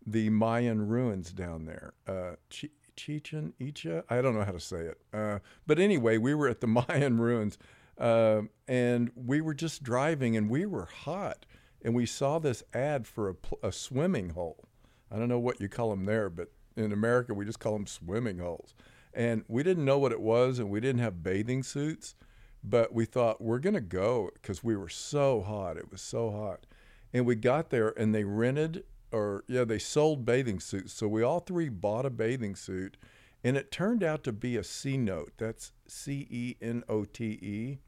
the 0.04 0.28
Mayan 0.30 0.88
ruins 0.88 1.32
down 1.32 1.66
there. 1.66 1.92
Uh, 2.06 2.36
Ch- 2.50 2.66
Chichen 2.96 3.52
Itza, 3.60 4.04
I 4.08 4.22
don't 4.22 4.34
know 4.34 4.44
how 4.44 4.52
to 4.52 4.60
say 4.60 4.80
it, 4.80 4.98
uh, 5.12 5.38
but 5.66 5.78
anyway, 5.78 6.18
we 6.18 6.34
were 6.34 6.48
at 6.48 6.60
the 6.60 6.66
Mayan 6.88 7.18
ruins, 7.20 7.58
uh, 7.98 8.42
and 8.66 9.10
we 9.14 9.40
were 9.40 9.54
just 9.54 9.82
driving, 9.82 10.36
and 10.36 10.48
we 10.48 10.64
were 10.66 10.86
hot, 10.86 11.44
and 11.82 11.94
we 11.94 12.06
saw 12.06 12.38
this 12.38 12.62
ad 12.72 13.06
for 13.06 13.28
a, 13.28 13.34
pl- 13.34 13.58
a 13.62 13.70
swimming 13.70 14.30
hole. 14.30 14.64
I 15.10 15.18
don't 15.18 15.28
know 15.28 15.38
what 15.38 15.60
you 15.60 15.68
call 15.68 15.90
them 15.90 16.06
there, 16.06 16.30
but 16.30 16.50
in 16.76 16.90
America 16.92 17.34
we 17.34 17.44
just 17.44 17.60
call 17.60 17.74
them 17.74 17.86
swimming 17.86 18.38
holes. 18.38 18.74
And 19.16 19.44
we 19.48 19.62
didn't 19.62 19.86
know 19.86 19.98
what 19.98 20.12
it 20.12 20.20
was, 20.20 20.58
and 20.58 20.68
we 20.70 20.78
didn't 20.78 21.00
have 21.00 21.22
bathing 21.22 21.62
suits, 21.62 22.14
but 22.62 22.92
we 22.92 23.06
thought 23.06 23.40
we're 23.40 23.58
gonna 23.58 23.80
go 23.80 24.30
because 24.34 24.62
we 24.62 24.76
were 24.76 24.90
so 24.90 25.40
hot. 25.40 25.78
It 25.78 25.90
was 25.90 26.02
so 26.02 26.30
hot, 26.30 26.66
and 27.14 27.24
we 27.24 27.34
got 27.34 27.70
there, 27.70 27.98
and 27.98 28.14
they 28.14 28.24
rented 28.24 28.84
or 29.10 29.44
yeah, 29.48 29.64
they 29.64 29.78
sold 29.78 30.26
bathing 30.26 30.60
suits. 30.60 30.92
So 30.92 31.08
we 31.08 31.22
all 31.22 31.40
three 31.40 31.70
bought 31.70 32.04
a 32.04 32.10
bathing 32.10 32.54
suit, 32.54 32.98
and 33.42 33.56
it 33.56 33.72
turned 33.72 34.02
out 34.02 34.22
to 34.24 34.32
be 34.32 34.56
a 34.56 34.62
cenote. 34.62 35.30
That's 35.38 35.72
C 35.86 36.26
E 36.28 36.56
N 36.60 36.84
O 36.88 37.04
T 37.04 37.24
E, 37.24 37.78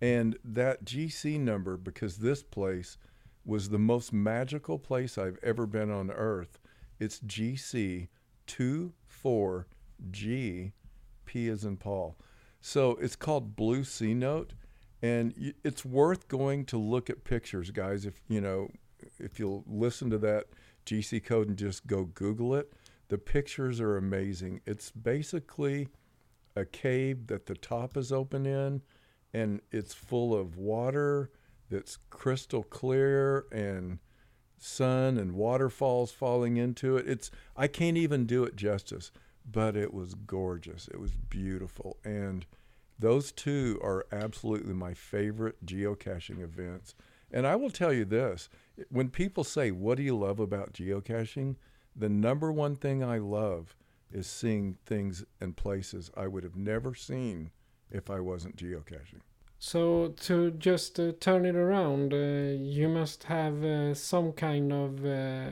and 0.00 0.36
that 0.44 0.84
GC 0.84 1.38
number 1.38 1.76
because 1.76 2.16
this 2.16 2.42
place 2.42 2.98
was 3.44 3.68
the 3.68 3.78
most 3.78 4.12
magical 4.12 4.78
place 4.80 5.16
I've 5.16 5.38
ever 5.44 5.66
been 5.66 5.92
on 5.92 6.10
earth. 6.10 6.58
It's 6.98 7.20
GC 7.20 8.08
24G, 10.02 10.72
P 11.24 11.48
is 11.48 11.64
in 11.64 11.76
Paul. 11.76 12.16
So 12.60 12.92
it's 13.00 13.16
called 13.16 13.56
Blue 13.56 13.82
Cenote, 13.82 14.50
and 15.02 15.54
it's 15.62 15.84
worth 15.84 16.28
going 16.28 16.64
to 16.66 16.78
look 16.78 17.10
at 17.10 17.24
pictures, 17.24 17.70
guys. 17.70 18.06
If 18.06 18.20
you 18.28 18.40
know, 18.40 18.70
if 19.18 19.38
you'll 19.38 19.64
listen 19.66 20.10
to 20.10 20.18
that 20.18 20.46
GC 20.84 21.24
code 21.24 21.48
and 21.48 21.56
just 21.56 21.86
go 21.86 22.04
Google 22.04 22.54
it, 22.54 22.72
the 23.08 23.18
pictures 23.18 23.80
are 23.80 23.96
amazing. 23.96 24.62
It's 24.66 24.90
basically 24.90 25.88
a 26.56 26.64
cave 26.64 27.26
that 27.28 27.46
the 27.46 27.54
top 27.54 27.96
is 27.96 28.10
open 28.10 28.46
in, 28.46 28.82
and 29.34 29.60
it's 29.70 29.94
full 29.94 30.34
of 30.34 30.56
water 30.56 31.30
that's 31.70 31.98
crystal 32.10 32.62
clear 32.62 33.46
and 33.52 33.98
sun 34.58 35.18
and 35.18 35.32
waterfalls 35.32 36.10
falling 36.10 36.56
into 36.56 36.96
it. 36.96 37.06
It's 37.08 37.30
I 37.56 37.68
can't 37.68 37.96
even 37.96 38.26
do 38.26 38.44
it 38.44 38.56
justice, 38.56 39.12
but 39.50 39.76
it 39.76 39.92
was 39.94 40.14
gorgeous. 40.14 40.88
It 40.88 41.00
was 41.00 41.12
beautiful 41.12 41.98
and 42.04 42.46
those 42.98 43.30
two 43.30 43.78
are 43.82 44.06
absolutely 44.10 44.72
my 44.72 44.94
favorite 44.94 45.64
geocaching 45.66 46.42
events. 46.42 46.94
And 47.30 47.46
I 47.46 47.56
will 47.56 47.70
tell 47.70 47.92
you 47.92 48.04
this, 48.04 48.48
when 48.88 49.10
people 49.10 49.44
say 49.44 49.70
what 49.70 49.96
do 49.96 50.02
you 50.02 50.16
love 50.16 50.40
about 50.40 50.72
geocaching, 50.72 51.56
the 51.94 52.08
number 52.08 52.50
one 52.50 52.76
thing 52.76 53.02
I 53.02 53.18
love 53.18 53.74
is 54.12 54.26
seeing 54.26 54.78
things 54.86 55.24
and 55.40 55.56
places 55.56 56.10
I 56.16 56.26
would 56.26 56.44
have 56.44 56.56
never 56.56 56.94
seen 56.94 57.50
if 57.90 58.10
I 58.10 58.20
wasn't 58.20 58.56
geocaching. 58.56 59.20
So 59.58 60.14
to 60.20 60.50
just 60.52 61.00
uh, 61.00 61.12
turn 61.18 61.46
it 61.46 61.56
around, 61.56 62.12
uh, 62.12 62.16
you 62.58 62.88
must 62.88 63.24
have 63.24 63.64
uh, 63.64 63.94
some 63.94 64.32
kind 64.32 64.72
of 64.72 65.04
uh, 65.04 65.50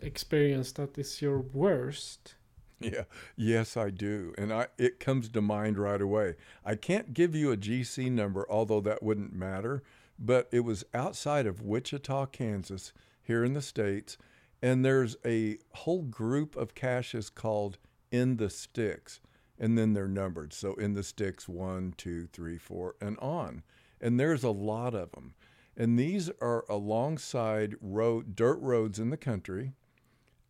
experience 0.00 0.72
that 0.72 0.98
is 0.98 1.22
your 1.22 1.38
worst. 1.38 2.34
Yeah, 2.82 3.04
yes, 3.36 3.76
I 3.76 3.90
do, 3.90 4.34
and 4.36 4.52
I 4.52 4.66
it 4.78 5.00
comes 5.00 5.28
to 5.28 5.40
mind 5.40 5.78
right 5.78 6.00
away. 6.00 6.34
I 6.64 6.74
can't 6.74 7.14
give 7.14 7.34
you 7.34 7.52
a 7.52 7.56
GC 7.56 8.10
number, 8.10 8.46
although 8.50 8.80
that 8.80 9.02
wouldn't 9.02 9.32
matter. 9.32 9.82
But 10.18 10.48
it 10.52 10.60
was 10.60 10.84
outside 10.94 11.46
of 11.46 11.62
Wichita, 11.62 12.26
Kansas, 12.26 12.92
here 13.22 13.44
in 13.44 13.54
the 13.54 13.62
states, 13.62 14.16
and 14.60 14.84
there's 14.84 15.16
a 15.24 15.58
whole 15.72 16.02
group 16.02 16.54
of 16.56 16.74
caches 16.74 17.30
called 17.30 17.78
In 18.10 18.36
the 18.36 18.50
Sticks, 18.50 19.20
and 19.58 19.76
then 19.76 19.94
they're 19.94 20.08
numbered. 20.08 20.52
So 20.52 20.74
In 20.74 20.94
the 20.94 21.02
Sticks, 21.02 21.48
one, 21.48 21.94
two, 21.96 22.26
three, 22.32 22.58
four, 22.58 22.94
and 23.00 23.18
on. 23.18 23.62
And 24.00 24.18
there's 24.18 24.44
a 24.44 24.50
lot 24.50 24.94
of 24.94 25.12
them, 25.12 25.34
and 25.76 25.98
these 25.98 26.30
are 26.40 26.64
alongside 26.68 27.74
road 27.80 28.36
dirt 28.36 28.60
roads 28.60 28.98
in 28.98 29.10
the 29.10 29.16
country, 29.16 29.72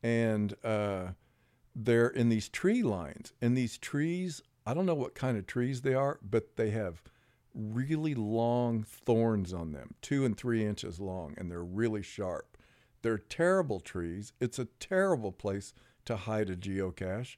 and 0.03 0.55
uh, 0.65 1.09
they're 1.75 2.09
in 2.09 2.29
these 2.29 2.49
tree 2.49 2.83
lines. 2.83 3.33
And 3.41 3.57
these 3.57 3.79
trees, 3.79 4.43
I 4.67 4.75
don't 4.75 4.87
know 4.87 4.95
what 4.95 5.15
kind 5.15 5.37
of 5.37 5.47
trees 5.47 5.83
they 5.83 5.95
are, 5.95 6.19
but 6.23 6.57
they 6.57 6.71
have 6.71 7.03
really 7.55 8.15
long 8.15 8.83
thorns 8.83 9.53
on 9.53 9.73
them, 9.73 9.95
two 10.01 10.25
and 10.25 10.37
three 10.37 10.65
inches 10.65 11.01
long, 11.01 11.35
and 11.37 11.51
they're 11.51 11.65
really 11.65 12.03
sharp. 12.03 12.57
They're 13.03 13.19
terrible 13.19 13.81
trees. 13.81 14.33
It's 14.41 14.59
a 14.59 14.69
terrible 14.81 15.33
place 15.33 15.75
to 16.05 16.17
hide 16.17 16.51
a 16.51 16.57
geocache. 16.57 17.37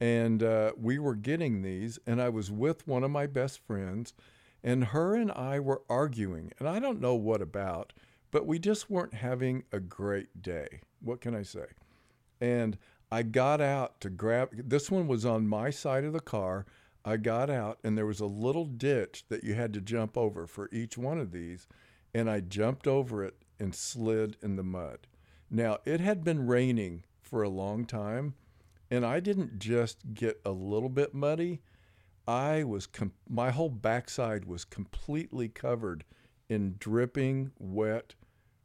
And 0.00 0.42
uh, 0.42 0.72
we 0.76 0.98
were 0.98 1.14
getting 1.14 1.62
these, 1.62 1.98
and 2.06 2.20
I 2.20 2.28
was 2.28 2.50
with 2.50 2.88
one 2.88 3.04
of 3.04 3.10
my 3.10 3.26
best 3.26 3.60
friends, 3.64 4.14
and 4.64 4.86
her 4.86 5.14
and 5.14 5.30
I 5.30 5.60
were 5.60 5.82
arguing. 5.88 6.52
And 6.58 6.68
I 6.68 6.80
don't 6.80 7.00
know 7.00 7.14
what 7.14 7.40
about, 7.40 7.92
but 8.30 8.46
we 8.46 8.58
just 8.58 8.90
weren't 8.90 9.14
having 9.14 9.64
a 9.70 9.78
great 9.78 10.42
day. 10.42 10.80
What 11.00 11.20
can 11.20 11.34
I 11.36 11.42
say? 11.42 11.66
And 12.40 12.78
I 13.12 13.22
got 13.22 13.60
out 13.60 14.00
to 14.00 14.08
grab 14.08 14.48
this 14.54 14.90
one 14.90 15.06
was 15.06 15.26
on 15.26 15.46
my 15.46 15.68
side 15.68 16.04
of 16.04 16.14
the 16.14 16.20
car. 16.20 16.64
I 17.04 17.18
got 17.18 17.50
out 17.50 17.78
and 17.84 17.96
there 17.98 18.06
was 18.06 18.20
a 18.20 18.26
little 18.26 18.64
ditch 18.64 19.24
that 19.28 19.44
you 19.44 19.52
had 19.52 19.74
to 19.74 19.82
jump 19.82 20.16
over 20.16 20.46
for 20.46 20.70
each 20.72 20.96
one 20.96 21.18
of 21.18 21.30
these. 21.30 21.66
And 22.14 22.30
I 22.30 22.40
jumped 22.40 22.86
over 22.86 23.22
it 23.22 23.34
and 23.60 23.74
slid 23.74 24.38
in 24.40 24.56
the 24.56 24.62
mud. 24.62 25.08
Now, 25.50 25.80
it 25.84 26.00
had 26.00 26.24
been 26.24 26.46
raining 26.46 27.04
for 27.20 27.42
a 27.42 27.50
long 27.50 27.84
time, 27.84 28.32
and 28.90 29.04
I 29.04 29.20
didn't 29.20 29.58
just 29.58 30.14
get 30.14 30.40
a 30.46 30.52
little 30.52 30.88
bit 30.88 31.12
muddy. 31.12 31.60
I 32.26 32.64
was, 32.64 32.86
com- 32.86 33.12
my 33.28 33.50
whole 33.50 33.68
backside 33.68 34.46
was 34.46 34.64
completely 34.64 35.50
covered 35.50 36.04
in 36.48 36.76
dripping 36.78 37.52
wet 37.58 38.14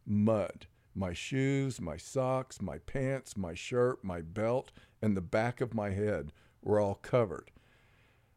mud. 0.05 0.67
My 0.97 1.13
shoes, 1.13 1.79
my 1.79 1.95
socks, 1.95 2.59
my 2.59 2.79
pants, 2.79 3.37
my 3.37 3.53
shirt, 3.53 4.03
my 4.03 4.21
belt, 4.21 4.71
and 4.99 5.15
the 5.15 5.21
back 5.21 5.61
of 5.61 5.75
my 5.75 5.91
head 5.91 6.33
were 6.63 6.79
all 6.79 6.95
covered. 6.95 7.51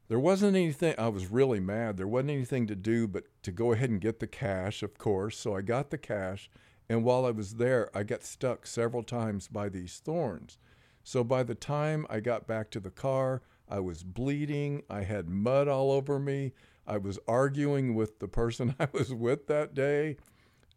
There 0.08 0.20
wasn't 0.20 0.56
anything, 0.56 0.94
I 0.98 1.08
was 1.08 1.30
really 1.30 1.58
mad. 1.58 1.96
There 1.96 2.06
wasn't 2.06 2.32
anything 2.32 2.66
to 2.66 2.76
do 2.76 3.08
but 3.08 3.24
to 3.44 3.50
go 3.50 3.72
ahead 3.72 3.88
and 3.88 3.98
get 3.98 4.20
the 4.20 4.26
cache, 4.26 4.82
of 4.82 4.98
course. 4.98 5.38
So 5.38 5.56
I 5.56 5.62
got 5.62 5.88
the 5.88 5.96
cache. 5.96 6.50
And 6.86 7.02
while 7.02 7.24
I 7.24 7.30
was 7.30 7.54
there, 7.54 7.88
I 7.96 8.02
got 8.02 8.24
stuck 8.24 8.66
several 8.66 9.04
times 9.04 9.48
by 9.48 9.70
these 9.70 9.98
thorns. 10.04 10.58
So 11.02 11.24
by 11.24 11.44
the 11.44 11.54
time 11.54 12.06
I 12.10 12.20
got 12.20 12.46
back 12.46 12.70
to 12.72 12.80
the 12.80 12.90
car, 12.90 13.40
I 13.70 13.80
was 13.80 14.02
bleeding. 14.02 14.82
I 14.90 15.04
had 15.04 15.30
mud 15.30 15.66
all 15.66 15.92
over 15.92 16.18
me. 16.18 16.52
I 16.86 16.98
was 16.98 17.18
arguing 17.26 17.94
with 17.94 18.18
the 18.18 18.28
person 18.28 18.74
I 18.80 18.88
was 18.92 19.14
with 19.14 19.46
that 19.46 19.74
day. 19.74 20.18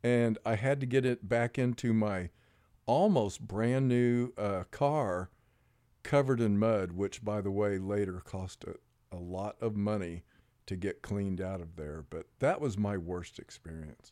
And 0.04 0.38
I 0.46 0.56
had 0.56 0.80
to 0.82 0.86
get 0.86 1.06
it 1.06 1.30
back 1.30 1.58
into 1.58 1.94
my 1.94 2.30
almost 2.86 3.48
brand 3.48 3.88
new 3.88 4.34
uh, 4.38 4.64
car 4.70 5.30
covered 6.04 6.42
in 6.42 6.60
mud, 6.60 6.92
which, 6.92 7.24
by 7.24 7.40
the 7.40 7.52
way, 7.52 7.78
later 7.78 8.22
cost 8.26 8.66
a, 8.66 8.76
a 9.16 9.18
lot 9.18 9.56
of 9.62 9.76
money 9.76 10.24
to 10.66 10.76
get 10.76 11.02
cleaned 11.02 11.42
out 11.42 11.62
of 11.62 11.76
there. 11.76 12.04
But 12.10 12.28
that 12.40 12.60
was 12.60 12.78
my 12.78 12.98
worst 12.98 13.40
experience. 13.40 14.12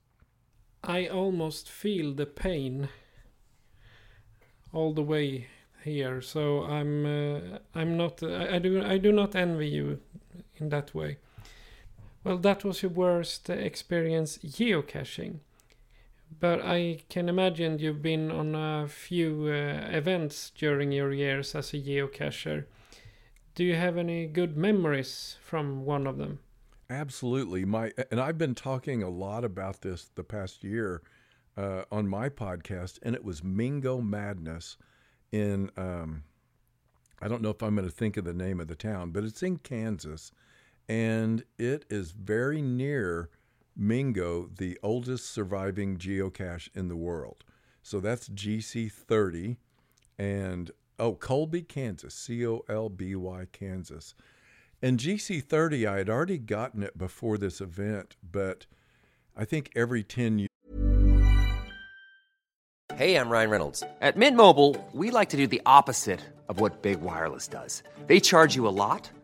I 0.84 1.08
almost 1.08 1.70
feel 1.70 2.14
the 2.14 2.26
pain 2.26 2.90
all 4.74 4.94
the 4.94 5.04
way 5.04 5.48
here, 5.84 6.22
so 6.22 6.64
I'm 6.64 7.06
uh, 7.06 7.60
I'm 7.76 7.98
not 7.98 8.24
I, 8.24 8.56
I 8.56 8.60
do 8.60 8.84
I 8.84 8.98
do 8.98 9.12
not 9.12 9.36
envy 9.36 9.68
you 9.68 10.00
in 10.56 10.70
that 10.70 10.96
way. 10.96 11.18
Well, 12.24 12.38
that 12.38 12.64
was 12.64 12.82
your 12.82 12.92
worst 12.92 13.50
experience 13.50 14.38
geocaching. 14.40 15.40
But 16.40 16.62
I 16.64 17.00
can 17.10 17.30
imagine 17.30 17.80
you've 17.80 18.02
been 18.02 18.32
on 18.32 18.56
a 18.56 18.88
few 18.88 19.48
uh, 19.48 19.90
events 19.92 20.52
during 20.58 20.92
your 20.92 21.14
years 21.14 21.54
as 21.56 21.74
a 21.74 21.78
geocacher. 21.78 22.66
Do 23.54 23.64
you 23.64 23.76
have 23.76 23.98
any 23.98 24.28
good 24.28 24.56
memories 24.58 25.36
from 25.44 25.86
one 25.86 26.08
of 26.08 26.18
them? 26.18 26.40
Absolutely. 26.90 27.66
My 27.66 27.92
and 28.10 28.20
I've 28.20 28.38
been 28.38 28.56
talking 28.56 29.04
a 29.04 29.10
lot 29.10 29.46
about 29.46 29.82
this 29.82 30.10
the 30.16 30.24
past 30.24 30.64
year 30.64 31.02
uh, 31.58 31.84
on 31.92 32.08
my 32.08 32.30
podcast, 32.30 33.00
and 33.04 33.16
it 33.16 33.24
was 33.24 33.44
Mingo 33.44 34.02
Madness 34.02 34.78
in 35.32 35.70
um, 35.78 36.24
I 37.22 37.28
don't 37.28 37.42
know 37.42 37.50
if 37.50 37.62
I'm 37.62 37.76
going 37.76 37.88
to 37.88 37.94
think 37.94 38.18
of 38.18 38.26
the 38.26 38.34
name 38.34 38.60
of 38.60 38.68
the 38.68 38.76
town, 38.76 39.12
but 39.12 39.24
it's 39.24 39.44
in 39.44 39.58
Kansas, 39.58 40.32
and 40.90 41.44
it 41.60 41.86
is 41.90 42.12
very 42.12 42.62
near 42.62 43.30
Mingo, 43.76 44.50
the 44.58 44.78
oldest 44.84 45.32
surviving 45.32 45.98
geocache 45.98 46.70
in 46.76 46.88
the 46.88 46.96
world. 46.96 47.44
So 47.84 48.00
that's 48.00 48.30
GC30, 48.30 49.58
and 50.20 50.72
oh, 51.00 51.16
Colby, 51.16 51.64
Kansas, 51.64 52.14
C 52.14 52.46
O 52.46 52.64
L 52.70 52.90
B 52.90 53.16
Y, 53.16 53.48
Kansas. 53.52 54.14
And 54.82 55.00
GC30, 55.00 55.88
I 55.88 55.98
had 55.98 56.10
already 56.10 56.38
gotten 56.38 56.82
it 56.82 56.98
before 56.98 57.38
this 57.38 57.62
event, 57.62 58.16
but 58.24 58.66
I 59.38 59.46
think 59.46 59.72
every 59.76 60.04
10 60.04 60.40
years. 60.40 60.48
Hey, 62.96 63.16
I'm 63.16 63.30
Ryan 63.30 63.50
Reynolds. 63.50 63.84
At 64.02 64.18
Mint 64.18 64.36
Mobile, 64.36 64.76
we 64.94 65.12
like 65.12 65.30
to 65.30 65.38
do 65.38 65.48
the 65.48 65.62
opposite 65.66 66.20
of 66.50 66.60
what 66.60 66.82
Big 66.82 67.02
Wireless 67.02 67.48
does. 67.48 67.84
They 68.08 68.20
charge 68.20 68.56
you 68.56 68.68
a 68.68 68.70
lot, 68.70 69.10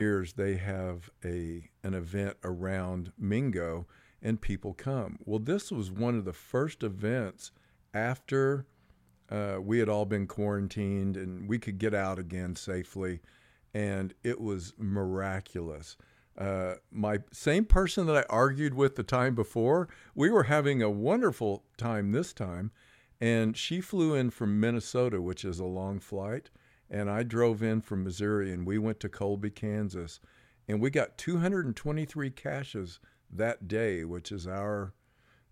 Years 0.00 0.34
they 0.34 0.56
have 0.56 1.10
a 1.24 1.70
an 1.82 1.94
event 1.94 2.36
around 2.44 3.12
Mingo 3.18 3.86
and 4.22 4.40
people 4.40 4.74
come. 4.74 5.18
Well, 5.24 5.38
this 5.38 5.70
was 5.70 5.90
one 5.90 6.16
of 6.16 6.24
the 6.24 6.32
first 6.32 6.82
events 6.82 7.52
after 7.94 8.66
uh, 9.30 9.58
we 9.60 9.78
had 9.78 9.88
all 9.88 10.04
been 10.04 10.26
quarantined 10.26 11.16
and 11.16 11.48
we 11.48 11.58
could 11.58 11.78
get 11.78 11.94
out 11.94 12.18
again 12.18 12.56
safely, 12.56 13.20
and 13.72 14.12
it 14.24 14.40
was 14.40 14.74
miraculous. 14.76 15.96
Uh, 16.36 16.74
my 16.90 17.18
same 17.32 17.64
person 17.64 18.06
that 18.06 18.16
I 18.16 18.24
argued 18.28 18.74
with 18.74 18.96
the 18.96 19.02
time 19.02 19.34
before, 19.34 19.88
we 20.14 20.30
were 20.30 20.44
having 20.44 20.82
a 20.82 20.90
wonderful 20.90 21.64
time 21.76 22.12
this 22.12 22.32
time, 22.32 22.70
and 23.20 23.56
she 23.56 23.80
flew 23.80 24.14
in 24.14 24.30
from 24.30 24.58
Minnesota, 24.58 25.20
which 25.20 25.44
is 25.44 25.58
a 25.58 25.64
long 25.64 26.00
flight 26.00 26.50
and 26.90 27.08
I 27.08 27.22
drove 27.22 27.62
in 27.62 27.80
from 27.80 28.04
Missouri 28.04 28.52
and 28.52 28.66
we 28.66 28.78
went 28.78 29.00
to 29.00 29.08
Colby, 29.08 29.50
Kansas, 29.50 30.20
and 30.68 30.80
we 30.80 30.90
got 30.90 31.18
223 31.18 32.30
caches 32.30 33.00
that 33.30 33.68
day, 33.68 34.04
which 34.04 34.32
is 34.32 34.46
our 34.46 34.92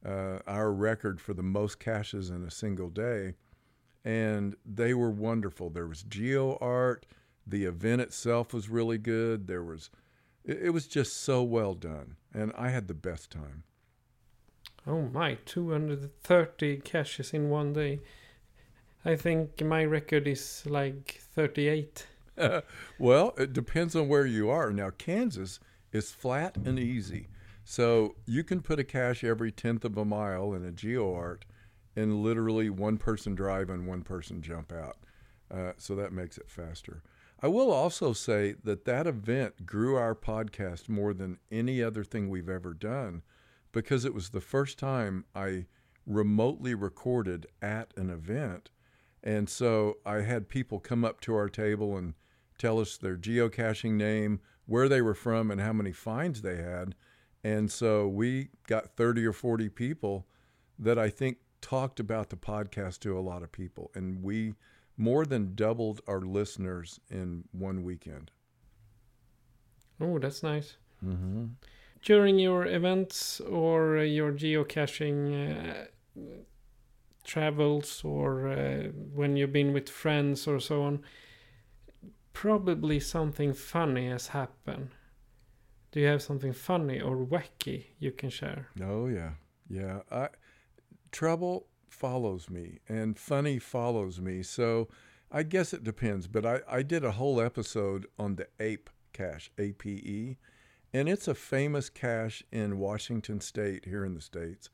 uh, 0.04 0.38
our 0.46 0.72
record 0.72 1.20
for 1.20 1.34
the 1.34 1.42
most 1.42 1.80
caches 1.80 2.30
in 2.30 2.44
a 2.44 2.50
single 2.50 2.88
day. 2.88 3.34
And 4.04 4.54
they 4.64 4.94
were 4.94 5.10
wonderful. 5.10 5.70
There 5.70 5.86
was 5.86 6.02
geo 6.02 6.56
art. 6.60 7.04
The 7.46 7.64
event 7.64 8.00
itself 8.00 8.54
was 8.54 8.68
really 8.68 8.98
good. 8.98 9.48
There 9.48 9.62
was, 9.62 9.90
it, 10.44 10.58
it 10.64 10.70
was 10.70 10.86
just 10.86 11.16
so 11.16 11.42
well 11.42 11.74
done, 11.74 12.16
and 12.32 12.52
I 12.56 12.68
had 12.68 12.86
the 12.86 12.94
best 12.94 13.30
time. 13.30 13.64
Oh 14.86 15.02
my, 15.02 15.38
230 15.44 16.76
caches 16.78 17.34
in 17.34 17.50
one 17.50 17.72
day. 17.72 18.00
I 19.04 19.16
think 19.16 19.62
my 19.62 19.84
record 19.84 20.26
is 20.26 20.64
like 20.66 21.20
38. 21.34 22.06
well, 22.98 23.34
it 23.38 23.52
depends 23.52 23.94
on 23.94 24.08
where 24.08 24.26
you 24.26 24.50
are. 24.50 24.72
Now, 24.72 24.90
Kansas 24.90 25.60
is 25.92 26.10
flat 26.10 26.56
and 26.56 26.78
easy. 26.78 27.28
So 27.64 28.16
you 28.26 28.44
can 28.44 28.60
put 28.60 28.78
a 28.78 28.84
cache 28.84 29.24
every 29.24 29.52
tenth 29.52 29.84
of 29.84 29.96
a 29.96 30.04
mile 30.04 30.52
in 30.54 30.66
a 30.66 30.72
GeoArt 30.72 31.42
and 31.94 32.22
literally 32.22 32.70
one 32.70 32.96
person 32.96 33.34
drive 33.34 33.70
and 33.70 33.86
one 33.86 34.02
person 34.02 34.40
jump 34.40 34.72
out. 34.72 34.96
Uh, 35.50 35.72
so 35.76 35.94
that 35.96 36.12
makes 36.12 36.38
it 36.38 36.50
faster. 36.50 37.02
I 37.40 37.48
will 37.48 37.70
also 37.70 38.12
say 38.12 38.54
that 38.64 38.84
that 38.84 39.06
event 39.06 39.64
grew 39.64 39.96
our 39.96 40.14
podcast 40.14 40.88
more 40.88 41.14
than 41.14 41.38
any 41.52 41.82
other 41.82 42.04
thing 42.04 42.28
we've 42.28 42.48
ever 42.48 42.74
done 42.74 43.22
because 43.70 44.04
it 44.04 44.14
was 44.14 44.30
the 44.30 44.40
first 44.40 44.78
time 44.78 45.24
I 45.34 45.66
remotely 46.06 46.74
recorded 46.74 47.46
at 47.62 47.92
an 47.96 48.10
event 48.10 48.70
and 49.28 49.46
so 49.46 49.98
I 50.06 50.22
had 50.22 50.48
people 50.48 50.80
come 50.80 51.04
up 51.04 51.20
to 51.20 51.34
our 51.34 51.50
table 51.50 51.98
and 51.98 52.14
tell 52.56 52.80
us 52.80 52.96
their 52.96 53.18
geocaching 53.18 53.92
name, 53.92 54.40
where 54.64 54.88
they 54.88 55.02
were 55.02 55.14
from, 55.14 55.50
and 55.50 55.60
how 55.60 55.74
many 55.74 55.92
finds 55.92 56.40
they 56.40 56.56
had. 56.56 56.94
And 57.44 57.70
so 57.70 58.08
we 58.08 58.48
got 58.68 58.96
30 58.96 59.26
or 59.26 59.34
40 59.34 59.68
people 59.68 60.26
that 60.78 60.98
I 60.98 61.10
think 61.10 61.36
talked 61.60 62.00
about 62.00 62.30
the 62.30 62.38
podcast 62.38 63.00
to 63.00 63.18
a 63.18 63.20
lot 63.20 63.42
of 63.42 63.52
people. 63.52 63.90
And 63.94 64.22
we 64.22 64.54
more 64.96 65.26
than 65.26 65.54
doubled 65.54 66.00
our 66.08 66.22
listeners 66.22 66.98
in 67.10 67.44
one 67.52 67.82
weekend. 67.82 68.30
Oh, 70.00 70.18
that's 70.18 70.42
nice. 70.42 70.78
Mm-hmm. 71.04 71.48
During 72.00 72.38
your 72.38 72.64
events 72.64 73.40
or 73.40 73.98
uh, 73.98 74.02
your 74.04 74.32
geocaching 74.32 75.68
uh, 75.68 75.84
travels, 77.28 78.02
or 78.04 78.48
uh, 78.48 78.88
when 79.14 79.36
you've 79.36 79.52
been 79.52 79.72
with 79.72 79.88
friends 79.88 80.48
or 80.48 80.58
so 80.60 80.82
on, 80.82 81.02
probably 82.32 82.98
something 83.00 83.54
funny 83.54 84.08
has 84.08 84.28
happened. 84.28 84.88
Do 85.92 86.00
you 86.00 86.06
have 86.06 86.22
something 86.22 86.54
funny 86.54 87.00
or 87.00 87.16
wacky 87.16 87.84
you 87.98 88.12
can 88.12 88.30
share? 88.30 88.68
Oh 88.80 89.06
yeah, 89.08 89.32
yeah. 89.68 90.00
I, 90.10 90.28
trouble 91.12 91.66
follows 91.88 92.48
me, 92.50 92.78
and 92.88 93.18
funny 93.18 93.58
follows 93.58 94.20
me. 94.20 94.42
So 94.42 94.88
I 95.30 95.42
guess 95.42 95.72
it 95.72 95.84
depends. 95.84 96.26
But 96.26 96.44
I, 96.44 96.60
I 96.78 96.82
did 96.82 97.04
a 97.04 97.12
whole 97.12 97.40
episode 97.40 98.06
on 98.18 98.36
the 98.36 98.48
Ape 98.58 98.90
Cache, 99.12 99.50
A 99.58 99.72
P 99.72 99.90
E, 99.90 100.36
and 100.92 101.08
it's 101.08 101.28
a 101.28 101.34
famous 101.34 101.90
cache 101.90 102.44
in 102.50 102.78
Washington 102.78 103.40
State 103.40 103.84
here 103.84 104.04
in 104.04 104.14
the 104.14 104.20
states. 104.20 104.70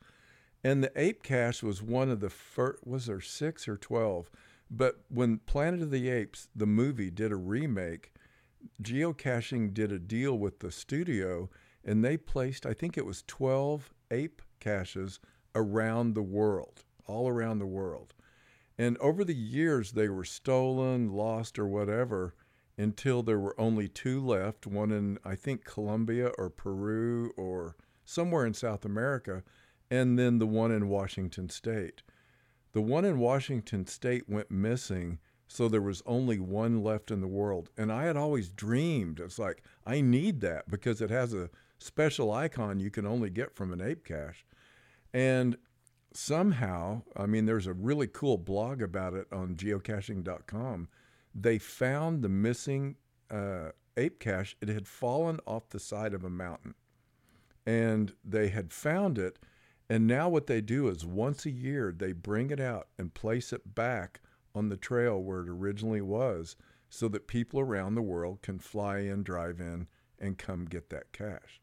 And 0.64 0.82
the 0.82 0.92
Ape 0.96 1.22
Cache 1.22 1.62
was 1.62 1.82
one 1.82 2.10
of 2.10 2.20
the 2.20 2.30
first. 2.30 2.86
Was 2.86 3.06
there 3.06 3.20
six 3.20 3.68
or 3.68 3.76
twelve? 3.76 4.30
But 4.70 5.04
when 5.08 5.38
Planet 5.38 5.82
of 5.82 5.90
the 5.90 6.08
Apes, 6.08 6.48
the 6.56 6.66
movie, 6.66 7.10
did 7.10 7.30
a 7.30 7.36
remake 7.36 8.14
geocaching 8.82 9.72
did 9.74 9.92
a 9.92 9.98
deal 9.98 10.38
with 10.38 10.60
the 10.60 10.70
studio 10.70 11.50
and 11.84 12.04
they 12.04 12.16
placed, 12.16 12.64
I 12.64 12.72
think 12.72 12.96
it 12.96 13.04
was 13.04 13.24
12 13.26 13.92
ape 14.10 14.40
caches 14.58 15.20
around 15.54 16.14
the 16.14 16.22
world, 16.22 16.84
all 17.06 17.28
around 17.28 17.58
the 17.58 17.66
world. 17.66 18.14
And 18.78 18.96
over 18.98 19.22
the 19.22 19.34
years, 19.34 19.92
they 19.92 20.08
were 20.08 20.24
stolen, 20.24 21.12
lost, 21.12 21.58
or 21.58 21.66
whatever 21.66 22.34
until 22.76 23.22
there 23.22 23.38
were 23.38 23.58
only 23.60 23.86
two 23.86 24.24
left 24.24 24.66
one 24.66 24.90
in, 24.90 25.18
I 25.24 25.36
think, 25.36 25.64
Colombia 25.64 26.30
or 26.38 26.50
Peru 26.50 27.32
or 27.36 27.76
somewhere 28.04 28.46
in 28.46 28.54
South 28.54 28.84
America, 28.84 29.44
and 29.94 30.18
then 30.18 30.38
the 30.38 30.46
one 30.46 30.72
in 30.72 30.88
Washington 30.88 31.48
State. 31.48 32.02
The 32.72 32.80
one 32.80 33.04
in 33.04 33.18
Washington 33.18 33.86
State 33.86 34.28
went 34.28 34.50
missing 34.50 35.18
so 35.46 35.68
there 35.68 35.80
was 35.80 36.02
only 36.06 36.38
one 36.38 36.82
left 36.82 37.10
in 37.10 37.20
the 37.20 37.28
world. 37.28 37.70
And 37.76 37.92
I 37.92 38.04
had 38.04 38.16
always 38.16 38.48
dreamed, 38.48 39.20
it's 39.20 39.38
like, 39.38 39.62
I 39.86 40.00
need 40.00 40.40
that 40.40 40.68
because 40.68 41.00
it 41.00 41.10
has 41.10 41.32
a 41.34 41.50
special 41.78 42.32
icon 42.32 42.80
you 42.80 42.90
can 42.90 43.06
only 43.06 43.30
get 43.30 43.54
from 43.54 43.72
an 43.72 43.80
ape 43.80 44.04
cache. 44.04 44.44
And 45.12 45.56
somehow, 46.12 47.02
I 47.16 47.26
mean, 47.26 47.46
there's 47.46 47.66
a 47.66 47.72
really 47.72 48.08
cool 48.08 48.38
blog 48.38 48.82
about 48.82 49.14
it 49.14 49.26
on 49.32 49.54
geocaching.com. 49.54 50.88
They 51.34 51.58
found 51.58 52.22
the 52.22 52.28
missing 52.28 52.96
uh, 53.30 53.70
ape 53.96 54.18
cache. 54.18 54.56
It 54.60 54.68
had 54.68 54.88
fallen 54.88 55.40
off 55.46 55.68
the 55.68 55.80
side 55.80 56.14
of 56.14 56.24
a 56.24 56.30
mountain. 56.30 56.74
And 57.66 58.12
they 58.24 58.48
had 58.48 58.72
found 58.72 59.18
it. 59.18 59.38
And 59.88 60.06
now 60.06 60.28
what 60.28 60.46
they 60.46 60.60
do 60.60 60.88
is 60.88 61.04
once 61.04 61.44
a 61.44 61.50
year, 61.50 61.94
they 61.96 62.12
bring 62.12 62.50
it 62.50 62.60
out 62.60 62.88
and 62.98 63.12
place 63.12 63.52
it 63.52 63.74
back 63.74 64.20
on 64.54 64.68
the 64.68 64.76
trail 64.76 65.22
where 65.22 65.40
it 65.40 65.48
originally 65.48 66.00
was 66.00 66.56
so 66.88 67.08
that 67.08 67.26
people 67.26 67.60
around 67.60 67.94
the 67.94 68.02
world 68.02 68.40
can 68.40 68.58
fly 68.58 68.98
in, 68.98 69.22
drive 69.22 69.60
in, 69.60 69.88
and 70.18 70.38
come 70.38 70.64
get 70.64 70.90
that 70.90 71.12
cache. 71.12 71.60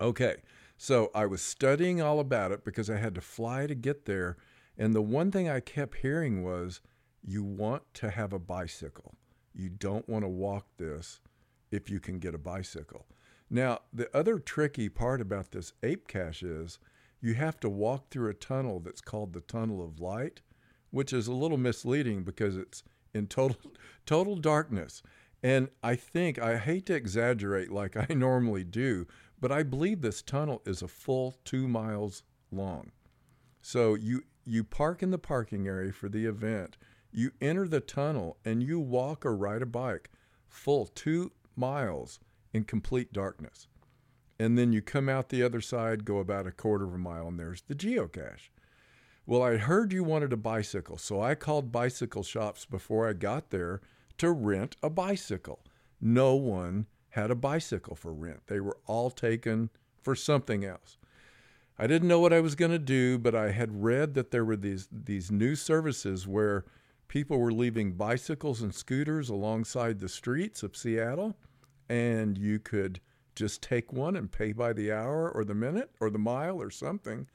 Okay, 0.00 0.42
so 0.76 1.10
I 1.14 1.26
was 1.26 1.40
studying 1.40 2.02
all 2.02 2.18
about 2.18 2.52
it 2.52 2.64
because 2.64 2.90
I 2.90 2.96
had 2.96 3.14
to 3.14 3.20
fly 3.20 3.66
to 3.66 3.74
get 3.74 4.06
there. 4.06 4.36
And 4.76 4.92
the 4.92 5.02
one 5.02 5.30
thing 5.30 5.48
I 5.48 5.60
kept 5.60 5.98
hearing 5.98 6.42
was 6.42 6.80
you 7.22 7.44
want 7.44 7.82
to 7.94 8.10
have 8.10 8.32
a 8.32 8.38
bicycle. 8.38 9.14
You 9.54 9.68
don't 9.70 10.08
want 10.08 10.24
to 10.24 10.28
walk 10.28 10.66
this 10.76 11.20
if 11.70 11.88
you 11.88 12.00
can 12.00 12.18
get 12.18 12.34
a 12.34 12.38
bicycle. 12.38 13.06
Now, 13.48 13.80
the 13.92 14.14
other 14.14 14.38
tricky 14.38 14.88
part 14.88 15.20
about 15.20 15.52
this 15.52 15.72
ape 15.82 16.08
cache 16.08 16.42
is 16.42 16.78
you 17.24 17.34
have 17.34 17.58
to 17.60 17.68
walk 17.68 18.10
through 18.10 18.30
a 18.30 18.34
tunnel 18.34 18.80
that's 18.80 19.00
called 19.00 19.32
the 19.32 19.40
Tunnel 19.40 19.82
of 19.82 20.00
Light 20.00 20.42
which 20.94 21.12
is 21.12 21.26
a 21.26 21.32
little 21.32 21.58
misleading 21.58 22.22
because 22.22 22.56
it's 22.56 22.84
in 23.12 23.26
total 23.26 23.56
total 24.06 24.36
darkness. 24.36 25.02
And 25.42 25.68
I 25.82 25.96
think 25.96 26.38
I 26.38 26.56
hate 26.56 26.86
to 26.86 26.94
exaggerate 26.94 27.72
like 27.72 27.96
I 27.96 28.06
normally 28.14 28.62
do, 28.62 29.08
but 29.40 29.50
I 29.50 29.64
believe 29.64 30.00
this 30.00 30.22
tunnel 30.22 30.62
is 30.64 30.82
a 30.82 30.88
full 30.88 31.34
two 31.44 31.66
miles 31.66 32.22
long. 32.52 32.92
So 33.60 33.94
you 33.94 34.22
you 34.46 34.62
park 34.62 35.02
in 35.02 35.10
the 35.10 35.18
parking 35.18 35.66
area 35.66 35.92
for 35.92 36.08
the 36.08 36.26
event, 36.26 36.76
you 37.10 37.32
enter 37.40 37.66
the 37.66 37.80
tunnel, 37.80 38.36
and 38.44 38.62
you 38.62 38.78
walk 38.78 39.26
or 39.26 39.36
ride 39.36 39.62
a 39.62 39.66
bike 39.66 40.10
full 40.46 40.86
two 40.86 41.32
miles 41.56 42.20
in 42.52 42.62
complete 42.62 43.12
darkness. 43.12 43.66
And 44.38 44.58
then 44.58 44.72
you 44.72 44.82
come 44.82 45.08
out 45.08 45.28
the 45.28 45.42
other 45.42 45.60
side, 45.60 46.04
go 46.04 46.18
about 46.18 46.46
a 46.46 46.52
quarter 46.52 46.84
of 46.84 46.94
a 46.94 46.98
mile, 46.98 47.28
and 47.28 47.38
there's 47.38 47.62
the 47.62 47.74
geocache. 47.74 48.50
Well, 49.26 49.42
I 49.42 49.56
heard 49.56 49.92
you 49.92 50.04
wanted 50.04 50.32
a 50.32 50.36
bicycle, 50.36 50.98
so 50.98 51.22
I 51.22 51.34
called 51.34 51.72
bicycle 51.72 52.22
shops 52.22 52.66
before 52.66 53.08
I 53.08 53.14
got 53.14 53.50
there 53.50 53.80
to 54.18 54.30
rent 54.30 54.76
a 54.82 54.90
bicycle. 54.90 55.60
No 56.00 56.34
one 56.34 56.86
had 57.10 57.30
a 57.30 57.36
bicycle 57.36 57.94
for 57.94 58.12
rent, 58.12 58.42
they 58.48 58.60
were 58.60 58.76
all 58.86 59.10
taken 59.10 59.70
for 60.02 60.14
something 60.14 60.64
else. 60.64 60.98
I 61.78 61.86
didn't 61.86 62.08
know 62.08 62.20
what 62.20 62.32
I 62.32 62.40
was 62.40 62.54
going 62.54 62.70
to 62.70 62.78
do, 62.78 63.18
but 63.18 63.34
I 63.34 63.50
had 63.50 63.82
read 63.82 64.14
that 64.14 64.30
there 64.30 64.44
were 64.44 64.56
these, 64.56 64.88
these 64.92 65.30
new 65.30 65.56
services 65.56 66.26
where 66.26 66.64
people 67.08 67.38
were 67.38 67.52
leaving 67.52 67.92
bicycles 67.92 68.60
and 68.60 68.74
scooters 68.74 69.28
alongside 69.28 69.98
the 69.98 70.08
streets 70.08 70.62
of 70.62 70.76
Seattle, 70.76 71.36
and 71.88 72.36
you 72.36 72.58
could 72.58 73.00
just 73.34 73.62
take 73.62 73.92
one 73.92 74.16
and 74.16 74.30
pay 74.30 74.52
by 74.52 74.72
the 74.72 74.92
hour 74.92 75.30
or 75.30 75.44
the 75.44 75.54
minute 75.54 75.90
or 76.00 76.10
the 76.10 76.18
mile 76.18 76.60
or 76.60 76.70
something 76.70 77.26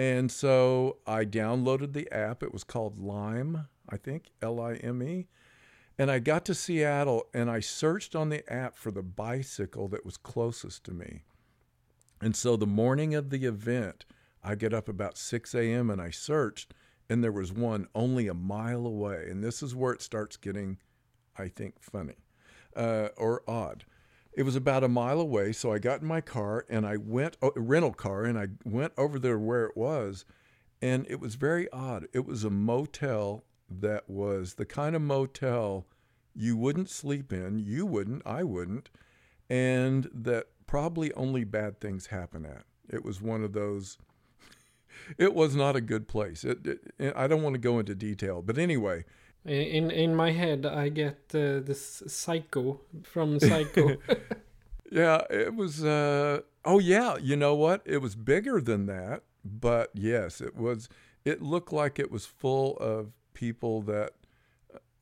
and 0.00 0.32
so 0.32 0.96
I 1.06 1.26
downloaded 1.26 1.92
the 1.92 2.10
app. 2.10 2.42
It 2.42 2.54
was 2.54 2.64
called 2.64 2.98
Lime, 2.98 3.68
I 3.86 3.98
think, 3.98 4.30
L 4.40 4.58
I 4.58 4.76
M 4.76 5.02
E. 5.02 5.28
And 5.98 6.10
I 6.10 6.20
got 6.20 6.46
to 6.46 6.54
Seattle 6.54 7.26
and 7.34 7.50
I 7.50 7.60
searched 7.60 8.16
on 8.16 8.30
the 8.30 8.50
app 8.50 8.78
for 8.78 8.90
the 8.90 9.02
bicycle 9.02 9.88
that 9.88 10.06
was 10.06 10.16
closest 10.16 10.84
to 10.84 10.94
me. 10.94 11.24
And 12.22 12.34
so 12.34 12.56
the 12.56 12.66
morning 12.66 13.14
of 13.14 13.28
the 13.28 13.44
event, 13.44 14.06
I 14.42 14.54
get 14.54 14.72
up 14.72 14.88
about 14.88 15.18
6 15.18 15.54
a.m. 15.54 15.90
and 15.90 16.00
I 16.00 16.08
searched, 16.08 16.72
and 17.10 17.22
there 17.22 17.30
was 17.30 17.52
one 17.52 17.86
only 17.94 18.26
a 18.26 18.32
mile 18.32 18.86
away. 18.86 19.26
And 19.28 19.44
this 19.44 19.62
is 19.62 19.74
where 19.74 19.92
it 19.92 20.00
starts 20.00 20.38
getting, 20.38 20.78
I 21.36 21.48
think, 21.48 21.74
funny 21.78 22.24
uh, 22.74 23.08
or 23.18 23.42
odd 23.46 23.84
it 24.32 24.42
was 24.44 24.56
about 24.56 24.84
a 24.84 24.88
mile 24.88 25.20
away. 25.20 25.52
So 25.52 25.72
I 25.72 25.78
got 25.78 26.02
in 26.02 26.06
my 26.06 26.20
car 26.20 26.64
and 26.68 26.86
I 26.86 26.96
went, 26.96 27.36
oh, 27.42 27.52
a 27.56 27.60
rental 27.60 27.92
car, 27.92 28.24
and 28.24 28.38
I 28.38 28.48
went 28.64 28.92
over 28.96 29.18
there 29.18 29.38
where 29.38 29.64
it 29.66 29.76
was. 29.76 30.24
And 30.82 31.06
it 31.08 31.20
was 31.20 31.34
very 31.34 31.70
odd. 31.72 32.06
It 32.12 32.24
was 32.24 32.44
a 32.44 32.50
motel 32.50 33.44
that 33.68 34.08
was 34.08 34.54
the 34.54 34.64
kind 34.66 34.96
of 34.96 35.02
motel 35.02 35.86
you 36.34 36.56
wouldn't 36.56 36.88
sleep 36.88 37.32
in, 37.32 37.58
you 37.58 37.84
wouldn't, 37.86 38.22
I 38.26 38.44
wouldn't, 38.44 38.90
and 39.48 40.08
that 40.14 40.46
probably 40.66 41.12
only 41.14 41.44
bad 41.44 41.80
things 41.80 42.06
happen 42.06 42.44
at. 42.46 42.64
It 42.88 43.04
was 43.04 43.20
one 43.20 43.44
of 43.44 43.52
those. 43.52 43.98
It 45.16 45.34
was 45.34 45.56
not 45.56 45.76
a 45.76 45.80
good 45.80 46.08
place. 46.08 46.44
It, 46.44 46.66
it, 46.98 47.14
I 47.16 47.26
don't 47.26 47.42
want 47.42 47.54
to 47.54 47.60
go 47.60 47.78
into 47.78 47.94
detail, 47.94 48.42
but 48.42 48.58
anyway, 48.58 49.04
in 49.44 49.90
in 49.90 50.14
my 50.14 50.32
head, 50.32 50.66
I 50.66 50.88
get 50.88 51.18
uh, 51.34 51.60
this 51.60 52.02
Psycho 52.06 52.80
from 53.02 53.40
Psycho. 53.48 53.96
yeah, 54.90 55.22
it 55.30 55.54
was. 55.54 55.84
Uh, 55.84 56.40
oh 56.64 56.78
yeah, 56.78 57.16
you 57.16 57.36
know 57.36 57.54
what? 57.54 57.82
It 57.84 57.98
was 57.98 58.14
bigger 58.14 58.60
than 58.60 58.86
that, 58.86 59.22
but 59.44 59.90
yes, 59.94 60.40
it 60.40 60.56
was. 60.56 60.88
It 61.24 61.42
looked 61.42 61.72
like 61.72 61.98
it 61.98 62.10
was 62.10 62.26
full 62.26 62.76
of 62.78 63.12
people 63.34 63.82
that 63.82 64.12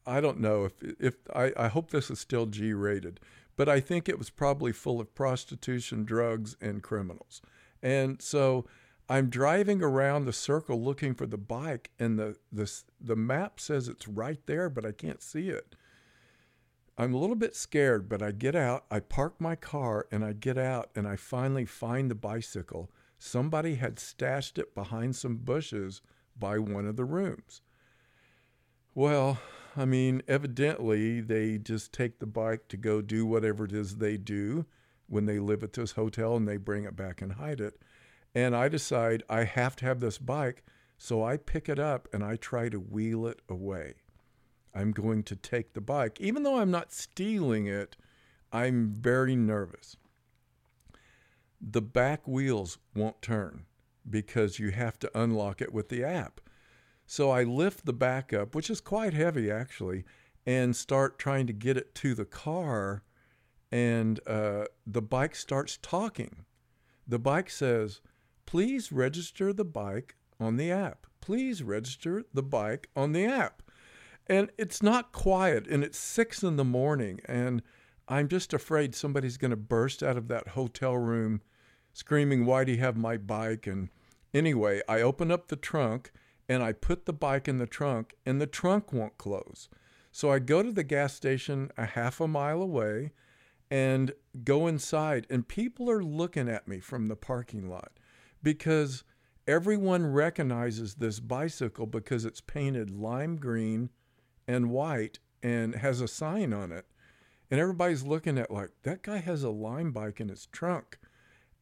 I 0.07 0.21
don't 0.21 0.41
know 0.41 0.65
if 0.65 0.83
if 0.99 1.17
I, 1.35 1.53
I 1.57 1.69
hope 1.69 1.91
this 1.91 2.11
is 2.11 2.19
still 2.19 2.47
G 2.47 2.73
rated, 2.73 3.21
but 3.57 3.69
I 3.69 3.81
think 3.81 4.09
it 4.09 4.19
was 4.19 4.31
probably 4.31 4.73
full 4.73 5.01
of 5.01 5.15
prostitution, 5.15 6.05
drugs, 6.05 6.57
and 6.61 6.83
criminals, 6.83 7.43
and 7.83 8.21
so 8.23 8.65
I'm 9.09 9.31
driving 9.31 9.83
around 9.83 10.25
the 10.25 10.33
circle 10.33 10.83
looking 10.83 11.15
for 11.15 11.27
the 11.27 11.39
bike, 11.39 11.91
and 11.99 12.19
the, 12.19 12.37
the, 12.53 12.71
the 13.01 13.17
map 13.17 13.59
says 13.59 13.89
it's 13.89 14.07
right 14.07 14.41
there, 14.47 14.69
but 14.69 14.85
I 14.85 14.93
can't 14.93 15.23
see 15.23 15.49
it. 15.49 15.75
I'm 16.99 17.15
a 17.15 17.19
little 17.19 17.37
bit 17.37 17.57
scared, 17.57 18.09
but 18.09 18.23
I 18.23 18.33
get 18.33 18.55
out, 18.55 18.85
I 18.91 19.01
park 19.01 19.41
my 19.41 19.55
car, 19.55 20.07
and 20.11 20.25
I 20.25 20.35
get 20.35 20.59
out, 20.59 20.91
and 20.95 21.07
I 21.07 21.17
finally 21.17 21.65
find 21.65 22.11
the 22.11 22.15
bicycle. 22.15 22.91
Somebody 23.19 23.77
had 23.77 23.99
stashed 23.99 24.59
it 24.59 24.75
behind 24.75 25.17
some 25.17 25.37
bushes 25.37 26.03
by 26.39 26.59
one 26.59 26.87
of 26.87 26.97
the 26.97 27.05
rooms. 27.05 27.63
Well, 28.95 29.39
I 29.77 29.85
mean, 29.85 30.23
evidently 30.27 31.21
they 31.21 31.57
just 31.57 31.93
take 31.93 32.19
the 32.19 32.27
bike 32.27 32.69
to 32.69 32.77
go 32.77 33.01
do 33.01 33.25
whatever 33.25 33.65
it 33.65 33.73
is 33.73 33.97
they 33.97 34.17
do 34.17 34.67
when 35.07 35.27
they 35.27 35.39
live 35.39 35.63
at 35.63 35.73
this 35.73 35.93
hotel 35.93 36.37
and 36.37 36.49
they 36.49 36.57
bring 36.57 36.85
it 36.85 36.97
back 36.97 37.23
and 37.23 37.35
hide 37.35 37.61
it. 37.61 37.81
And 38.35 38.55
I 38.55 38.69
decide 38.69 39.23
I 39.29 39.45
have 39.45 39.77
to 39.77 39.87
have 39.87 40.01
this 40.01 40.19
bike. 40.19 40.65
So 40.97 41.23
I 41.25 41.37
pick 41.37 41.69
it 41.69 41.79
up 41.79 42.09
and 42.13 42.25
I 42.25 42.37
try 42.37 42.69
to 42.69 42.81
wheel 42.81 43.27
it 43.27 43.41
away. 43.49 43.95
I'm 44.75 44.93
going 44.93 45.23
to 45.25 45.37
take 45.37 45.73
the 45.73 45.81
bike. 45.81 46.21
Even 46.21 46.43
though 46.43 46.59
I'm 46.59 46.71
not 46.71 46.93
stealing 46.93 47.67
it, 47.67 47.97
I'm 48.53 48.95
very 49.01 49.37
nervous. 49.37 49.97
The 51.61 51.83
back 51.83 52.27
wheels 52.27 52.79
won't 52.95 53.21
turn 53.23 53.65
because 54.09 54.59
you 54.59 54.71
have 54.71 54.99
to 55.01 55.21
unlock 55.21 55.61
it 55.61 55.73
with 55.73 55.89
the 55.89 56.05
app. 56.05 56.41
So 57.07 57.31
I 57.31 57.43
lift 57.43 57.85
the 57.85 57.93
back 57.93 58.33
up, 58.33 58.55
which 58.55 58.71
is 58.71 58.81
quite 58.81 59.15
heavy 59.15 59.51
actually, 59.51 60.05
and 60.47 60.77
start 60.77 61.19
trying 61.19 61.47
to 61.47 61.53
get 61.53 61.77
it 61.77 61.95
to 61.97 62.15
the 62.15 62.25
car. 62.25 63.03
And 63.71 64.21
uh, 64.27 64.65
the 64.87 65.03
bike 65.03 65.35
starts 65.35 65.79
talking. 65.81 66.45
The 67.07 67.19
bike 67.19 67.51
says, 67.51 68.01
Please 68.49 68.91
register 68.91 69.53
the 69.53 69.63
bike 69.63 70.17
on 70.41 70.57
the 70.57 70.73
app. 70.73 71.07
Please 71.21 71.63
register 71.63 72.25
the 72.33 72.43
bike 72.43 72.89
on 72.97 73.13
the 73.13 73.27
app. 73.27 73.63
And 74.27 74.51
it's 74.57 74.83
not 74.83 75.13
quiet, 75.13 75.67
and 75.67 75.85
it's 75.85 75.99
six 75.99 76.43
in 76.43 76.57
the 76.57 76.65
morning, 76.65 77.21
and 77.27 77.61
I'm 78.09 78.27
just 78.27 78.55
afraid 78.55 78.95
somebody's 78.95 79.37
going 79.37 79.51
to 79.51 79.57
burst 79.59 80.03
out 80.03 80.17
of 80.17 80.29
that 80.29 80.49
hotel 80.49 80.97
room 80.97 81.43
screaming, 81.93 82.47
Why 82.47 82.65
do 82.65 82.73
you 82.73 82.79
have 82.79 82.97
my 82.97 83.19
bike? 83.19 83.67
And 83.67 83.91
anyway, 84.33 84.81
I 84.89 85.03
open 85.03 85.31
up 85.31 85.49
the 85.49 85.57
trunk 85.57 86.11
and 86.49 86.63
I 86.63 86.73
put 86.73 87.05
the 87.05 87.13
bike 87.13 87.49
in 87.49 87.59
the 87.59 87.67
trunk, 87.67 88.15
and 88.25 88.41
the 88.41 88.47
trunk 88.47 88.95
won't 88.95 89.19
close. 89.19 89.69
So 90.11 90.33
I 90.33 90.39
go 90.39 90.63
to 90.63 90.73
the 90.73 90.85
gas 90.85 91.13
station 91.13 91.71
a 91.77 91.85
half 91.85 92.19
a 92.19 92.27
mile 92.27 92.63
away 92.63 93.13
and 93.71 94.13
go 94.43 94.67
inside, 94.67 95.27
and 95.29 95.47
people 95.47 95.91
are 95.91 96.03
looking 96.03 96.49
at 96.49 96.67
me 96.67 96.81
from 96.81 97.09
the 97.09 97.17
parking 97.17 97.69
lot 97.69 97.93
because 98.43 99.05
everyone 99.47 100.07
recognizes 100.07 100.95
this 100.95 101.21
bicycle 101.21 101.87
because 101.87 102.25
it's 102.25 102.41
painted 102.41 102.91
lime 102.91 103.37
green 103.37 103.91
and 104.47 104.71
white 104.71 105.19
and 105.43 105.75
has 105.77 106.01
a 106.01 106.09
sign 106.09 106.53
on 106.53 106.73
it. 106.73 106.87
And 107.51 107.59
everybody's 107.59 108.03
looking 108.03 108.39
at 108.39 108.51
like 108.51 108.71
that 108.83 109.03
guy 109.03 109.19
has 109.19 109.43
a 109.43 109.51
lime 109.51 109.93
bike 109.93 110.21
in 110.21 110.29
his 110.29 110.47
trunk. 110.47 110.99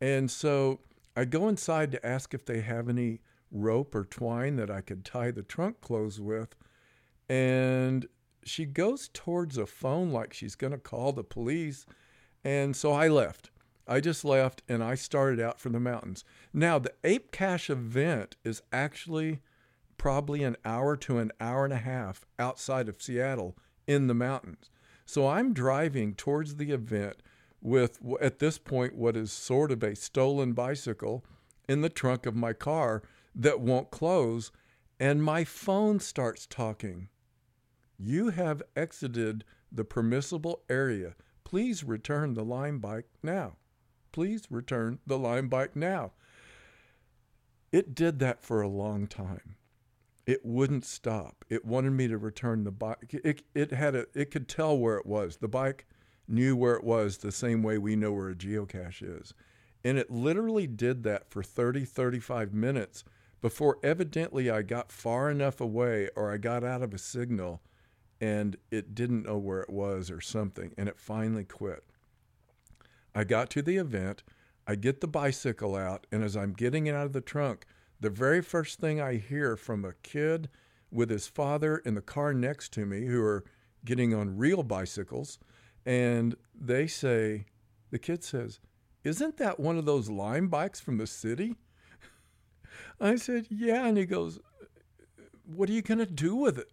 And 0.01 0.31
so 0.31 0.81
I 1.17 1.25
go 1.25 1.49
inside 1.49 1.93
to 1.93 2.07
ask 2.07 2.35
if 2.35 2.45
they 2.45 2.61
have 2.61 2.89
any 2.89 3.21
rope 3.51 3.95
or 3.95 4.05
twine 4.05 4.57
that 4.57 4.71
I 4.71 4.81
could 4.81 5.05
tie 5.05 5.31
the 5.31 5.43
trunk 5.43 5.81
closed 5.81 6.21
with. 6.21 6.55
And 7.29 8.07
she 8.45 8.65
goes 8.65 9.09
towards 9.13 9.59
a 9.59 9.67
phone 9.67 10.11
like 10.11 10.33
she's 10.33 10.55
going 10.55 10.73
to 10.73 10.79
call 10.79 11.13
the 11.13 11.25
police. 11.25 11.87
And 12.45 12.77
so 12.77 12.93
I 12.93 13.09
left. 13.09 13.51
I 13.89 14.01
just 14.01 14.25
left 14.25 14.63
and 14.69 14.83
I 14.83 14.95
started 14.97 15.41
out 15.41 15.61
for 15.61 15.69
the 15.69 15.81
mountains. 15.81 16.25
Now, 16.53 16.79
the 16.79 16.93
Ape 17.05 17.31
Cache 17.31 17.71
event 17.71 18.37
is 18.45 18.63
actually 18.73 19.41
probably 19.97 20.43
an 20.43 20.57
hour 20.65 20.97
to 20.97 21.19
an 21.19 21.33
hour 21.41 21.65
and 21.65 21.73
a 21.73 21.79
half 21.79 22.27
outside 22.39 22.89
of 22.89 23.01
Seattle 23.01 23.57
in 23.87 24.07
the 24.07 24.15
mountains. 24.15 24.71
So 25.05 25.29
I'm 25.29 25.53
driving 25.53 26.15
towards 26.15 26.57
the 26.57 26.73
event 26.73 27.23
with, 27.63 28.01
at 28.21 28.41
this 28.41 28.59
point, 28.59 28.97
what 28.97 29.17
is 29.17 29.33
sort 29.33 29.71
of 29.71 29.83
a 29.83 29.95
stolen 29.95 30.53
bicycle 30.53 31.25
in 31.69 31.81
the 31.81 31.89
trunk 31.89 32.27
of 32.27 32.35
my 32.35 32.53
car 32.53 33.03
that 33.35 33.61
won't 33.61 33.91
close. 33.91 34.51
And 34.99 35.23
my 35.23 35.45
phone 35.45 36.01
starts 36.01 36.47
talking. 36.47 37.09
You 37.99 38.31
have 38.31 38.63
exited 38.75 39.45
the 39.71 39.85
permissible 39.85 40.63
area. 40.69 41.15
Please 41.45 41.85
return 41.85 42.35
the 42.35 42.45
Lime 42.45 42.79
bike 42.79 43.07
now. 43.23 43.57
Please 44.17 44.47
return 44.51 44.99
the 45.07 45.19
Lime 45.19 45.47
bike 45.47 45.77
now. 45.77 46.13
It 47.71 47.95
did 47.95 48.19
that 48.21 48.43
for 48.43 48.63
a 48.63 48.67
long 48.67 49.07
time. 49.07 49.57
It 50.25 50.41
wouldn't 50.43 50.87
stop. 50.87 51.45
It 51.51 51.67
wanted 51.67 51.91
me 51.91 52.09
to 52.09 52.17
return 52.17 52.65
the 52.65 52.71
bike. 52.71 53.13
It, 53.13 53.43
it 53.55 53.73
had 53.73 53.95
a, 53.95 54.07
it 54.15 54.31
could 54.31 54.49
tell 54.49 54.79
where 54.79 54.97
it 54.97 55.05
was. 55.05 55.37
The 55.37 55.49
bike 55.49 55.85
knew 56.27 56.57
where 56.57 56.77
it 56.77 56.83
was 56.83 57.19
the 57.19 57.31
same 57.31 57.63
way 57.63 57.77
we 57.77 57.95
know 57.95 58.11
where 58.11 58.31
a 58.31 58.35
geocache 58.35 59.03
is. 59.03 59.35
And 59.85 59.99
it 59.99 60.11
literally 60.11 60.67
did 60.67 61.03
that 61.03 61.29
for 61.29 61.43
30, 61.43 61.85
35 61.85 62.55
minutes 62.55 63.05
before 63.43 63.77
evidently 63.83 64.49
I 64.49 64.63
got 64.63 64.91
far 64.91 65.31
enough 65.31 65.61
away 65.61 66.09
or 66.17 66.33
I 66.33 66.39
got 66.39 66.65
out 66.65 66.81
of 66.81 66.95
a 66.95 66.99
signal 66.99 67.61
and 68.19 68.57
it 68.71 68.95
didn't 68.95 69.27
know 69.27 69.37
where 69.37 69.61
it 69.61 69.69
was 69.69 70.11
or 70.11 70.23
something. 70.23 70.73
And 70.79 70.89
it 70.89 70.99
finally 70.99 71.45
quit. 71.45 71.85
I 73.17 73.25
got 73.25 73.49
to 73.51 73.63
the 73.63 73.79
event. 73.79 74.23
I 74.67 74.75
get 74.75 75.01
the 75.01 75.09
bicycle 75.09 75.75
out. 75.75 76.07
And 76.13 76.23
as 76.23 76.37
I'm 76.37 76.53
getting 76.53 76.87
it 76.87 76.95
out 76.95 77.07
of 77.07 77.15
the 77.15 77.23
trunk, 77.23 77.65
the 77.99 78.11
very 78.11 78.43
first 78.43 78.79
thing 78.79 79.01
I 79.01 79.17
hear 79.17 79.57
from 79.57 79.87
a 79.87 79.95
kid 80.03 80.51
with 80.91 81.09
his 81.09 81.27
father 81.27 81.79
in 81.79 81.95
the 81.95 82.03
car 82.03 82.35
next 82.35 82.75
to 82.75 82.85
me 82.85 83.07
who 83.07 83.23
are 83.23 83.43
getting 83.87 84.13
on 84.13 84.37
real 84.37 84.63
bicycles, 84.63 85.39
and 85.87 86.35
they 86.55 86.87
say, 86.87 87.47
the 87.91 87.99
kid 87.99 88.23
says, 88.23 88.61
Isn't 89.03 89.39
that 89.39 89.59
one 89.59 89.79
of 89.79 89.87
those 89.87 90.11
lime 90.11 90.49
bikes 90.49 90.81
from 90.81 90.99
the 90.99 91.07
city? 91.07 91.57
I 93.01 93.17
said, 93.17 93.47
Yeah. 93.49 93.87
And 93.87 93.97
he 93.97 94.05
goes, 94.05 94.39
What 95.47 95.71
are 95.71 95.73
you 95.73 95.81
going 95.81 95.99
to 95.99 96.07
do 96.07 96.35
with 96.35 96.59
it? 96.59 96.71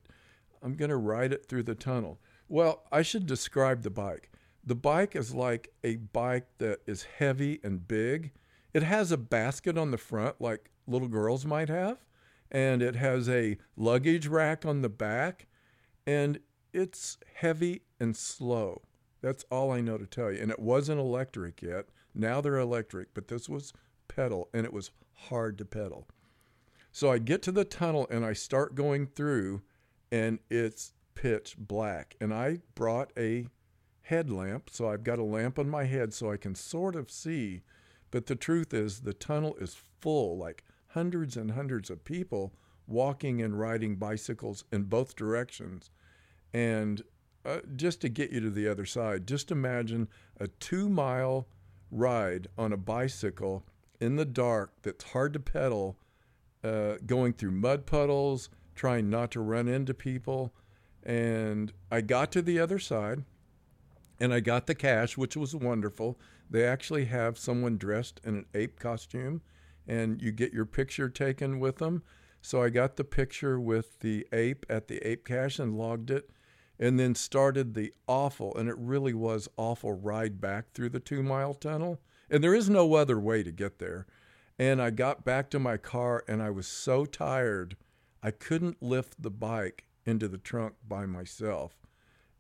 I'm 0.62 0.76
going 0.76 0.90
to 0.90 0.98
ride 0.98 1.32
it 1.32 1.46
through 1.46 1.64
the 1.64 1.76
tunnel. 1.76 2.20
Well, 2.50 2.84
I 2.92 3.02
should 3.02 3.28
describe 3.28 3.84
the 3.84 3.90
bike. 3.90 4.30
The 4.66 4.76
bike 4.76 5.16
is 5.16 5.34
like 5.36 5.74
a 5.84 5.98
bike 5.98 6.48
that 6.60 6.80
is 6.88 7.04
heavy 7.04 7.60
and 7.64 7.86
big. 7.88 8.32
It 8.74 8.84
has 8.84 9.12
a 9.12 9.18
basket 9.18 9.78
on 9.78 9.92
the 9.92 9.98
front, 9.98 10.40
like 10.40 10.70
little 10.88 11.10
girls 11.10 11.46
might 11.46 11.70
have, 11.70 12.06
and 12.50 12.82
it 12.82 12.96
has 12.96 13.28
a 13.28 13.58
luggage 13.76 14.28
rack 14.28 14.66
on 14.66 14.82
the 14.82 14.90
back, 14.90 15.48
and 16.08 16.40
it's 16.72 17.18
heavy 17.36 17.82
and 18.00 18.16
slow. 18.16 18.82
That's 19.22 19.46
all 19.52 19.72
I 19.72 19.82
know 19.82 19.98
to 19.98 20.06
tell 20.06 20.32
you. 20.32 20.42
And 20.42 20.52
it 20.52 20.60
wasn't 20.60 21.00
electric 21.00 21.62
yet. 21.62 21.88
Now 22.16 22.42
they're 22.42 22.58
electric, 22.58 23.14
but 23.14 23.28
this 23.28 23.50
was 23.50 23.74
pedal, 24.08 24.50
and 24.54 24.66
it 24.66 24.74
was 24.74 24.92
hard 25.14 25.58
to 25.58 25.66
pedal. 25.66 26.08
So 26.92 27.12
I 27.12 27.18
get 27.18 27.42
to 27.44 27.52
the 27.52 27.66
tunnel 27.66 28.08
and 28.12 28.24
I 28.26 28.34
start 28.34 28.76
going 28.76 29.08
through, 29.08 29.62
and 30.12 30.40
it's 30.50 30.94
pitch 31.16 31.56
black. 31.58 32.16
And 32.22 32.34
I 32.34 32.60
brought 32.76 33.12
a 33.18 33.48
headlamp, 34.04 34.70
so 34.70 34.90
I've 34.90 35.04
got 35.04 35.20
a 35.20 35.24
lamp 35.24 35.58
on 35.58 35.70
my 35.70 35.86
head 35.86 36.14
so 36.14 36.32
I 36.32 36.38
can 36.38 36.56
sort 36.56 36.96
of 36.96 37.10
see. 37.10 37.64
But 38.12 38.28
the 38.28 38.36
truth 38.36 38.74
is, 38.74 39.02
the 39.02 39.14
tunnel 39.14 39.56
is 39.60 39.76
full, 40.00 40.38
like 40.38 40.64
hundreds 40.90 41.36
and 41.36 41.52
hundreds 41.52 41.90
of 41.90 42.04
people 42.04 42.54
walking 42.86 43.42
and 43.42 43.60
riding 43.60 43.96
bicycles 43.96 44.66
in 44.72 44.84
both 44.84 45.16
directions. 45.16 45.90
And 46.54 47.02
uh, 47.46 47.60
just 47.76 48.02
to 48.02 48.10
get 48.10 48.32
you 48.32 48.42
to 48.42 48.50
the 48.50 48.68
other 48.68 48.86
side, 48.86 49.26
just 49.26 49.52
imagine 49.52 50.10
a 50.40 50.48
two 50.48 50.90
mile 50.90 51.48
ride 51.90 52.48
on 52.58 52.74
a 52.74 52.78
bicycle 52.78 53.66
in 54.00 54.16
the 54.18 54.26
dark 54.26 54.74
that's 54.82 55.06
hard 55.06 55.34
to 55.34 55.40
pedal, 55.40 55.98
uh, 56.64 56.96
going 57.06 57.34
through 57.34 57.52
mud 57.52 57.86
puddles, 57.86 58.50
trying 58.76 59.10
not 59.10 59.32
to 59.32 59.40
run 59.40 59.68
into 59.68 59.94
people. 59.94 60.54
And 61.04 61.72
I 61.90 62.02
got 62.02 62.32
to 62.34 62.42
the 62.42 62.60
other 62.60 62.80
side 62.80 63.24
and 64.20 64.34
I 64.34 64.40
got 64.40 64.68
the 64.68 64.76
cache, 64.76 65.18
which 65.18 65.36
was 65.36 65.56
wonderful. 65.56 66.20
They 66.50 66.66
actually 66.66 67.06
have 67.06 67.38
someone 67.38 67.78
dressed 67.78 68.22
in 68.24 68.36
an 68.36 68.46
ape 68.54 68.80
costume 68.80 69.42
and 69.88 70.22
you 70.22 70.32
get 70.32 70.54
your 70.54 70.66
picture 70.66 71.10
taken 71.10 71.60
with 71.60 71.78
them. 71.78 72.04
So 72.42 72.62
I 72.62 72.70
got 72.70 72.98
the 72.98 73.04
picture 73.04 73.60
with 73.60 74.00
the 74.00 74.28
ape 74.32 74.66
at 74.70 74.88
the 74.88 74.98
ape 75.08 75.26
cache 75.26 75.60
and 75.60 75.78
logged 75.78 76.12
it 76.12 76.30
and 76.80 77.00
then 77.00 77.16
started 77.16 77.74
the 77.74 77.94
awful, 78.08 78.56
and 78.56 78.68
it 78.68 78.78
really 78.78 79.14
was 79.14 79.48
awful 79.58 79.94
ride 79.94 80.42
back 80.42 80.72
through 80.74 80.90
the 80.90 81.00
two 81.00 81.24
mile 81.24 81.54
tunnel. 81.54 82.02
And 82.30 82.44
there 82.44 82.56
is 82.56 82.70
no 82.70 82.96
other 82.96 83.20
way 83.20 83.44
to 83.44 83.52
get 83.52 83.80
there. 83.80 84.08
And 84.58 84.82
I 84.82 84.90
got 84.90 85.24
back 85.24 85.50
to 85.52 85.60
my 85.60 85.78
car 85.78 86.24
and 86.28 86.42
I 86.42 86.50
was 86.50 86.68
so 86.68 87.06
tired, 87.06 87.78
I 88.22 88.32
couldn't 88.32 88.82
lift 88.82 89.22
the 89.22 89.30
bike 89.30 89.86
into 90.06 90.28
the 90.28 90.38
trunk 90.38 90.76
by 90.88 91.06
myself. 91.06 91.83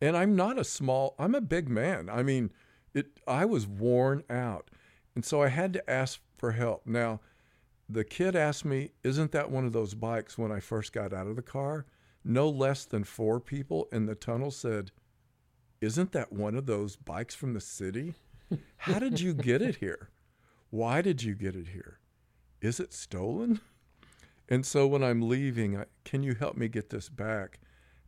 And 0.04 0.18
I'm 0.18 0.36
not 0.36 0.60
a 0.60 0.66
small, 0.66 1.16
I'm 1.18 1.34
a 1.34 1.39
big 1.39 1.70
man. 1.70 2.10
I 2.10 2.24
mean, 2.24 2.52
it 2.94 3.22
I 3.26 3.46
was 3.46 3.66
worn 3.66 4.26
out. 4.30 4.70
And 5.16 5.24
so 5.24 5.42
I 5.42 5.48
had 5.48 5.72
to 5.72 5.89
ask 5.89 6.20
for 6.38 6.52
help. 6.52 6.86
Now, 6.86 7.22
the 7.88 8.04
kid 8.04 8.36
asked 8.36 8.66
me, 8.66 8.92
Isn't 9.06 9.32
that 9.32 9.50
one 9.50 9.66
of 9.66 9.72
those 9.72 9.94
bikes 9.94 10.38
when 10.38 10.52
I 10.52 10.60
first 10.60 10.92
got 10.92 11.13
out 11.13 11.28
of 11.28 11.38
the 11.38 11.42
car? 11.42 11.86
No 12.22 12.50
less 12.50 12.84
than 12.84 13.06
four 13.06 13.39
people 13.39 13.88
in 13.94 14.06
the 14.06 14.13
tunnel 14.13 14.52
said, 14.52 14.92
Isn't 15.80 16.12
that 16.12 16.34
one 16.34 16.56
of 16.56 16.66
those 16.66 16.98
bikes 16.98 17.34
from 17.34 17.54
the 17.54 17.62
city? 17.62 18.16
How 18.76 19.00
did 19.00 19.22
you 19.22 19.34
get 19.34 19.62
it 19.62 19.78
here? 19.78 20.10
Why 20.70 21.02
did 21.02 21.24
you 21.24 21.34
get 21.34 21.56
it 21.56 21.70
here? 21.70 22.00
Is 22.60 22.82
it 22.82 22.94
stolen? 22.94 23.62
And 24.50 24.66
so 24.66 24.86
when 24.86 25.02
I'm 25.02 25.30
leaving, 25.30 25.78
I, 25.78 25.86
can 26.04 26.24
you 26.24 26.36
help 26.36 26.58
me 26.58 26.68
get 26.68 26.89
this 26.89 27.08
back? 27.08 27.62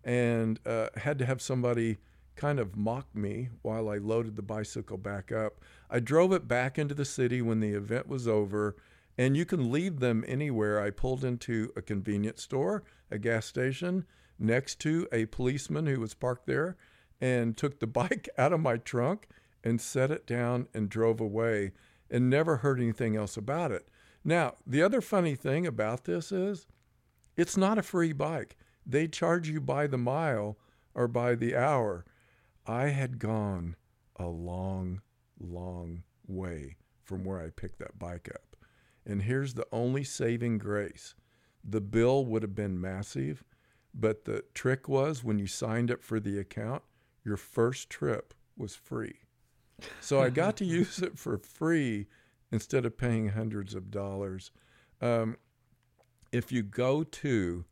And 0.06 0.60
uh, 0.66 0.88
had 0.96 1.20
to 1.20 1.26
have 1.26 1.42
somebody 1.42 1.98
kind 2.36 2.60
of 2.60 2.78
mock 2.78 3.08
me 3.14 3.50
while 3.62 3.90
I 3.90 3.98
loaded 3.98 4.36
the 4.36 4.42
bicycle 4.42 4.98
back 4.98 5.32
up. 5.32 5.60
I 5.90 6.00
drove 6.00 6.32
it 6.32 6.48
back 6.48 6.78
into 6.78 6.94
the 6.94 7.06
city 7.06 7.42
when 7.42 7.60
the 7.60 7.74
event 7.74 8.08
was 8.08 8.28
over 8.28 8.76
and 9.18 9.38
you 9.38 9.46
can 9.46 9.72
leave 9.72 10.00
them 10.00 10.24
anywhere. 10.28 10.82
I 10.82 10.90
pulled 10.90 11.24
into 11.24 11.72
a 11.76 11.82
convenience 11.82 12.44
store, 12.44 12.84
a 13.10 13.18
gas 13.18 13.46
station, 13.46 14.06
next 14.38 14.80
to 14.82 15.08
a 15.12 15.26
policeman 15.28 15.86
who 15.86 16.00
was 16.00 16.14
parked 16.14 16.46
there 16.46 16.76
and 17.22 17.56
took 17.56 17.80
the 17.80 17.88
bike 18.02 18.30
out 18.38 18.54
of 18.54 18.60
my 18.60 18.78
trunk 18.78 19.28
and 19.64 19.80
set 19.80 20.12
it 20.12 20.28
down 20.28 20.68
and 20.74 20.90
drove 20.90 21.20
away 21.20 21.72
and 22.12 22.30
never 22.30 22.58
heard 22.58 22.80
anything 22.80 23.16
else 23.16 23.38
about 23.38 23.72
it. 23.72 23.88
Now, 24.24 24.56
the 24.66 24.82
other 24.82 25.02
funny 25.02 25.36
thing 25.36 25.66
about 25.66 26.06
this 26.06 26.32
is 26.32 26.68
it's 27.38 27.58
not 27.58 27.78
a 27.78 27.84
free 27.84 28.14
bike. 28.14 28.56
They 28.86 29.08
charge 29.08 29.50
you 29.50 29.60
by 29.60 29.88
the 29.88 29.98
mile 29.98 30.58
or 30.94 31.08
by 31.08 31.36
the 31.36 31.56
hour. 31.56 32.06
I 32.66 32.88
had 32.90 33.20
gone 33.20 33.76
a 34.16 34.28
long, 34.28 35.02
long 35.40 36.04
way 36.28 36.78
from 37.04 37.24
where 37.24 37.40
I 37.40 37.50
picked 37.50 37.80
that 37.80 38.00
bike 38.00 38.30
up. 38.34 38.56
And 39.06 39.24
here's 39.24 39.54
the 39.54 39.68
only 39.72 40.04
saving 40.04 40.58
grace 40.58 41.16
the 41.68 41.82
bill 41.82 42.26
would 42.26 42.44
have 42.44 42.54
been 42.54 42.80
massive, 42.80 43.44
but 43.94 44.26
the 44.26 44.44
trick 44.54 44.88
was 44.88 45.24
when 45.24 45.40
you 45.40 45.48
signed 45.48 45.90
up 45.90 46.04
for 46.04 46.20
the 46.20 46.38
account, 46.38 46.84
your 47.24 47.38
first 47.38 47.90
trip 47.90 48.36
was 48.56 48.76
free. 48.76 49.22
So 50.00 50.22
I 50.22 50.30
got 50.30 50.58
to 50.58 50.66
use 50.80 51.00
it 51.00 51.18
for 51.18 51.38
free 51.38 52.08
instead 52.52 52.86
of 52.86 52.98
paying 52.98 53.30
hundreds 53.30 53.74
of 53.74 53.90
dollars. 53.90 54.52
Um, 55.02 55.38
if 56.32 56.52
you 56.52 56.62
go 56.62 57.04
to 57.04 57.66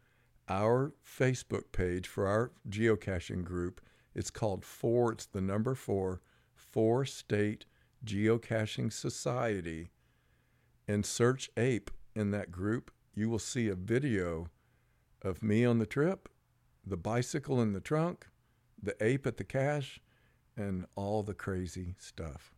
our 0.50 0.94
Facebook 1.06 1.72
page 1.72 2.08
for 2.08 2.28
our 2.28 2.52
geocaching 2.70 3.44
group, 3.44 3.82
it's 4.16 4.30
called 4.30 4.66
Four, 4.66 5.14
it's 5.14 5.26
the 5.26 5.42
number 5.42 5.76
four, 5.76 6.22
Four 6.56 7.06
State 7.06 7.66
Geocaching 8.06 8.92
Society, 8.92 9.92
and 10.88 11.06
search 11.06 11.50
APE 11.58 11.92
in 12.16 12.32
that 12.32 12.52
group, 12.52 12.92
you 13.16 13.30
will 13.30 13.40
see 13.40 13.68
a 13.68 13.76
video 13.76 14.50
of 15.22 15.42
me 15.42 15.66
on 15.66 15.80
the 15.80 15.86
trip, 15.86 16.30
the 16.86 16.98
bicycle 16.98 17.62
in 17.62 17.74
the 17.74 17.80
trunk, 17.80 18.28
the 18.82 18.96
ape 19.04 19.26
at 19.26 19.38
the 19.38 19.44
cache, 19.44 20.02
and 20.58 20.86
all 20.96 21.24
the 21.24 21.34
crazy 21.34 21.96
stuff. 21.98 22.54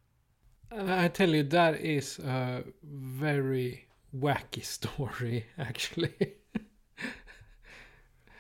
Uh, 0.72 0.86
I 0.88 1.08
tell 1.10 1.30
you, 1.30 1.44
that 1.44 1.80
is 1.80 2.20
a 2.20 2.64
very 2.84 3.88
wacky 4.18 4.64
story, 4.78 5.46
actually. 5.58 6.16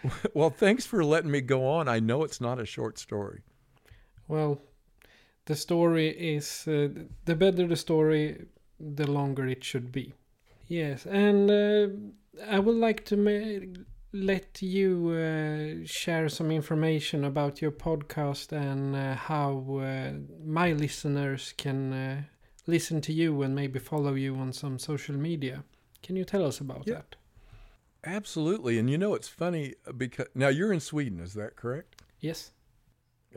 well, 0.34 0.50
thanks 0.50 0.86
for 0.86 1.04
letting 1.04 1.32
me 1.32 1.42
go 1.42 1.68
on. 1.68 1.88
I 1.88 2.00
know 2.00 2.24
it's 2.24 2.42
not 2.42 2.60
a 2.60 2.66
short 2.66 2.98
story. 3.00 3.42
Well, 4.28 4.62
the 5.46 5.56
story 5.56 6.10
is 6.10 6.68
uh, 6.68 6.90
the 7.26 7.36
better 7.36 7.68
the 7.68 7.76
story, 7.76 8.46
the 8.80 9.10
longer 9.10 9.48
it 9.48 9.64
should 9.64 9.92
be. 9.92 10.14
Yes, 10.68 11.06
and 11.06 11.52
uh, 11.52 11.88
I 12.50 12.60
would 12.60 12.76
like 12.76 13.06
to 13.06 13.18
ma- 13.18 13.82
let 14.14 14.62
you 14.62 15.10
uh, 15.12 15.86
share 15.86 16.30
some 16.30 16.50
information 16.52 17.24
about 17.24 17.62
your 17.62 17.72
podcast 17.72 18.52
and 18.52 18.96
uh, 18.96 19.16
how 19.16 19.80
uh, 19.82 20.12
my 20.44 20.72
listeners 20.74 21.54
can 21.58 21.94
uh, 21.94 22.22
listen 22.66 23.02
to 23.02 23.14
you 23.14 23.42
and 23.44 23.54
maybe 23.54 23.78
follow 23.78 24.16
you 24.16 24.36
on 24.38 24.54
some 24.54 24.80
social 24.80 25.16
media. 25.16 25.64
Can 26.02 26.16
you 26.16 26.26
tell 26.26 26.46
us 26.46 26.60
about 26.60 26.84
Yeah. 26.88 26.96
that? 26.96 27.16
Absolutely. 28.06 28.78
And 28.78 28.90
you 28.90 28.98
know, 28.98 29.16
it's 29.16 29.28
funny 29.28 29.74
uh, 29.88 29.92
because 29.92 30.28
now 30.36 30.50
you're 30.50 30.72
in 30.72 30.80
Sweden, 30.80 31.20
is 31.20 31.34
that 31.34 31.56
correct? 31.56 32.02
Yes. 32.20 32.52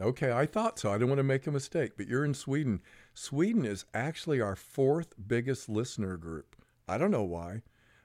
Okay, 0.00 0.31
I 0.31 0.46
thought 0.46 0.78
so. 0.78 0.92
I 0.92 0.98
don't 0.98 1.09
want 1.09 1.18
to 1.18 1.24
make 1.24 1.46
a 1.46 1.50
mistake, 1.50 1.92
but 1.96 2.07
you're 2.07 2.24
in 2.24 2.35
Sweden. 2.35 2.81
Sweden 3.14 3.64
is 3.64 3.85
actually 3.92 4.40
our 4.40 4.54
fourth 4.54 5.14
biggest 5.26 5.68
listener 5.68 6.16
group. 6.16 6.54
I 6.87 6.98
don't 6.98 7.11
know 7.11 7.24
why. 7.24 7.62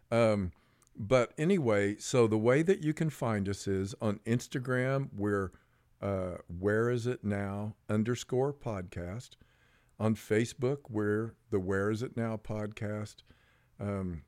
Um, 0.10 0.54
but 0.97 1.34
anyway, 1.38 1.97
so 1.97 2.26
the 2.26 2.38
way 2.38 2.63
that 2.63 2.84
you 2.84 2.93
can 2.93 3.10
find 3.10 3.47
us 3.47 3.67
is 3.67 3.93
on 4.02 4.19
Instagram, 4.26 5.10
we're 5.15 5.52
uh, 6.02 6.38
Where 6.47 6.89
Is 6.89 7.06
It 7.06 7.23
Now 7.23 7.76
underscore 7.89 8.54
podcast. 8.54 9.32
On 9.99 10.15
Facebook, 10.15 10.89
we're 10.89 11.36
the 11.52 11.60
Where 11.60 11.91
Is 11.91 12.02
It 12.02 12.17
Now 12.17 12.38
podcast. 12.38 13.17
Um, 13.80 14.23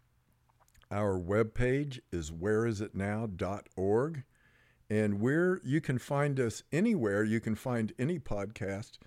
our 0.92 1.20
webpage 1.20 2.00
is 2.12 2.32
whereisitnow.org. 2.32 4.24
And 4.88 5.20
where 5.20 5.60
you 5.64 5.82
can 5.82 5.98
find 5.98 6.40
us 6.40 6.62
anywhere, 6.72 7.24
you 7.24 7.40
can 7.40 7.56
find 7.56 7.92
any 7.98 8.20
podcast 8.20 9.00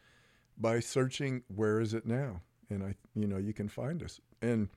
by 0.56 0.80
searching 0.80 1.44
Where 1.46 1.80
Is 1.80 1.94
It 1.94 2.04
Now? 2.04 2.42
And 2.68 2.82
I 2.82 2.96
you 3.14 3.26
know, 3.26 3.36
you 3.36 3.52
can 3.52 3.68
find 3.68 4.02
us. 4.02 4.20
And 4.42 4.68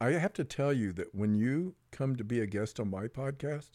I 0.00 0.12
have 0.12 0.32
to 0.34 0.44
tell 0.44 0.72
you 0.72 0.92
that 0.94 1.14
when 1.14 1.34
you 1.34 1.74
come 1.90 2.16
to 2.16 2.24
be 2.24 2.40
a 2.40 2.46
guest 2.46 2.80
on 2.80 2.90
my 2.90 3.06
podcast, 3.06 3.72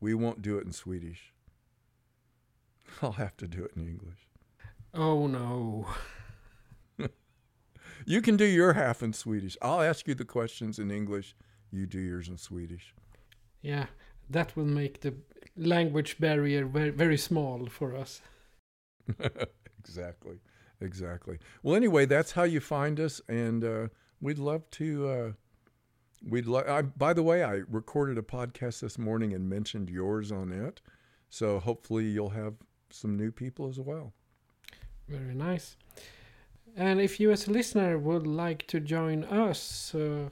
we 0.00 0.14
won't 0.14 0.42
do 0.42 0.56
it 0.58 0.64
in 0.64 0.72
Swedish. 0.72 1.32
I'll 3.02 3.12
have 3.12 3.36
to 3.38 3.48
do 3.48 3.64
it 3.64 3.72
in 3.76 3.86
English. 3.86 4.28
Oh 4.94 5.26
no. 5.26 5.86
You 8.04 8.20
can 8.20 8.36
do 8.36 8.44
your 8.44 8.72
half 8.72 9.02
in 9.02 9.12
Swedish. 9.12 9.56
I'll 9.62 9.80
ask 9.80 10.08
you 10.08 10.14
the 10.14 10.24
questions 10.24 10.78
in 10.78 10.90
English. 10.90 11.34
You 11.72 11.86
do 11.86 11.98
yours 11.98 12.28
in 12.28 12.36
Swedish. 12.36 12.94
Yeah, 13.62 13.86
that 14.30 14.54
will 14.56 14.66
make 14.66 15.00
the 15.00 15.14
language 15.56 16.18
barrier 16.18 16.66
very, 16.66 16.90
very 16.90 17.16
small 17.16 17.66
for 17.66 17.96
us. 17.96 18.20
exactly. 19.78 20.38
Exactly. 20.82 21.38
Well, 21.62 21.76
anyway, 21.76 22.06
that's 22.06 22.32
how 22.32 22.42
you 22.42 22.60
find 22.60 22.98
us, 22.98 23.20
and 23.28 23.64
uh, 23.64 23.88
we'd 24.20 24.38
love 24.38 24.68
to. 24.72 25.08
Uh, 25.08 25.32
we'd 26.28 26.46
love. 26.46 26.68
I, 26.68 26.82
by 26.82 27.12
the 27.12 27.22
way, 27.22 27.44
I 27.44 27.62
recorded 27.68 28.18
a 28.18 28.22
podcast 28.22 28.80
this 28.80 28.98
morning 28.98 29.32
and 29.32 29.48
mentioned 29.48 29.88
yours 29.88 30.32
on 30.32 30.50
it, 30.52 30.80
so 31.30 31.60
hopefully 31.60 32.06
you'll 32.06 32.30
have 32.30 32.54
some 32.90 33.16
new 33.16 33.30
people 33.30 33.68
as 33.68 33.78
well. 33.78 34.12
Very 35.08 35.34
nice. 35.34 35.76
And 36.76 37.00
if 37.00 37.20
you, 37.20 37.30
as 37.30 37.46
a 37.46 37.52
listener, 37.52 37.98
would 37.98 38.26
like 38.26 38.66
to 38.68 38.80
join 38.80 39.24
us, 39.24 39.94
uh, 39.94 40.30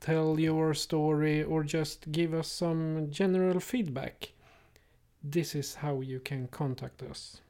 tell 0.00 0.38
your 0.38 0.74
story, 0.74 1.42
or 1.42 1.62
just 1.62 2.10
give 2.12 2.34
us 2.34 2.48
some 2.48 3.10
general 3.10 3.60
feedback, 3.60 4.32
this 5.22 5.54
is 5.54 5.74
how 5.76 6.00
you 6.00 6.20
can 6.20 6.48
contact 6.48 7.02
us. 7.02 7.40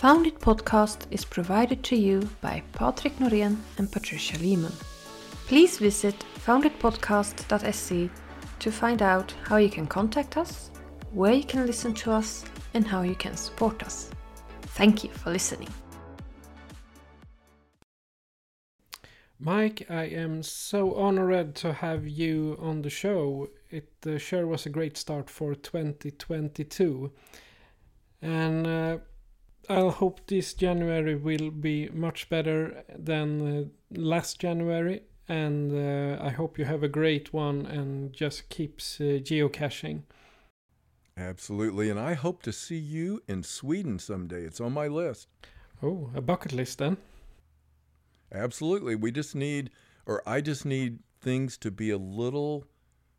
Found 0.00 0.26
It 0.26 0.40
podcast 0.40 1.06
is 1.10 1.26
provided 1.26 1.82
to 1.84 1.96
you 1.96 2.26
by 2.40 2.62
Patrick 2.72 3.16
Norén 3.18 3.58
and 3.76 3.92
Patricia 3.92 4.38
Lehman. 4.38 4.72
Please 5.46 5.78
visit 5.78 6.14
founditpodcast.se 6.46 8.10
to 8.60 8.70
find 8.72 9.02
out 9.02 9.34
how 9.42 9.56
you 9.56 9.68
can 9.68 9.86
contact 9.86 10.36
us, 10.36 10.70
where 11.12 11.34
you 11.34 11.44
can 11.44 11.66
listen 11.66 11.92
to 11.94 12.12
us, 12.12 12.44
and 12.72 12.86
how 12.86 13.02
you 13.02 13.14
can 13.14 13.36
support 13.36 13.82
us. 13.82 14.10
Thank 14.62 15.04
you 15.04 15.10
for 15.10 15.30
listening. 15.30 15.68
Mike, 19.42 19.86
I 19.88 20.04
am 20.04 20.42
so 20.42 20.94
honored 20.96 21.54
to 21.56 21.72
have 21.72 22.06
you 22.06 22.58
on 22.60 22.82
the 22.82 22.90
show. 22.90 23.48
It 23.70 23.88
uh, 24.06 24.18
sure 24.18 24.46
was 24.46 24.66
a 24.66 24.68
great 24.68 24.98
start 24.98 25.30
for 25.30 25.54
2022. 25.54 27.10
And 28.20 28.66
uh, 28.66 28.98
I'll 29.70 29.92
hope 29.92 30.26
this 30.26 30.52
January 30.52 31.14
will 31.14 31.50
be 31.50 31.88
much 31.88 32.28
better 32.28 32.84
than 32.94 33.40
uh, 33.40 33.98
last 33.98 34.40
January. 34.40 35.04
And 35.26 35.72
uh, 35.72 36.22
I 36.22 36.28
hope 36.28 36.58
you 36.58 36.66
have 36.66 36.82
a 36.82 36.88
great 36.88 37.32
one 37.32 37.64
and 37.64 38.12
just 38.12 38.50
keeps 38.50 39.00
uh, 39.00 39.24
geocaching. 39.24 40.02
Absolutely, 41.16 41.88
and 41.88 41.98
I 41.98 42.12
hope 42.12 42.42
to 42.42 42.52
see 42.52 42.78
you 42.78 43.22
in 43.26 43.42
Sweden 43.42 43.98
someday. 43.98 44.42
It's 44.42 44.60
on 44.60 44.72
my 44.72 44.86
list. 44.86 45.28
Oh, 45.82 46.10
a 46.14 46.20
bucket 46.20 46.52
list 46.52 46.76
then. 46.76 46.98
Absolutely. 48.32 48.94
We 48.94 49.10
just 49.12 49.34
need, 49.34 49.70
or 50.06 50.22
I 50.26 50.40
just 50.40 50.64
need 50.64 51.00
things 51.20 51.58
to 51.58 51.70
be 51.70 51.90
a 51.90 51.98
little 51.98 52.66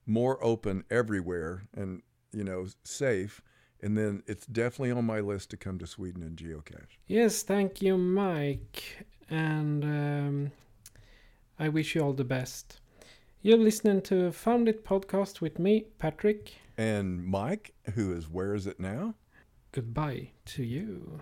more 0.05 0.43
open 0.43 0.83
everywhere 0.89 1.63
and, 1.75 2.01
you 2.31 2.43
know, 2.43 2.67
safe. 2.83 3.41
And 3.81 3.97
then 3.97 4.23
it's 4.27 4.45
definitely 4.45 4.91
on 4.91 5.05
my 5.05 5.19
list 5.19 5.49
to 5.51 5.57
come 5.57 5.79
to 5.79 5.87
Sweden 5.87 6.21
and 6.21 6.37
geocache. 6.37 6.97
Yes, 7.07 7.41
thank 7.41 7.81
you, 7.81 7.97
Mike. 7.97 9.05
And 9.29 9.83
um, 9.83 10.51
I 11.57 11.69
wish 11.69 11.95
you 11.95 12.01
all 12.01 12.13
the 12.13 12.23
best. 12.23 12.79
You're 13.41 13.57
listening 13.57 14.01
to 14.03 14.31
Found 14.31 14.69
It 14.69 14.85
podcast 14.85 15.41
with 15.41 15.57
me, 15.57 15.87
Patrick. 15.97 16.53
And 16.77 17.25
Mike, 17.25 17.73
who 17.95 18.13
is 18.13 18.29
Where 18.29 18.53
Is 18.53 18.67
It 18.67 18.79
Now? 18.79 19.15
Goodbye 19.71 20.31
to 20.45 20.63
you. 20.63 21.21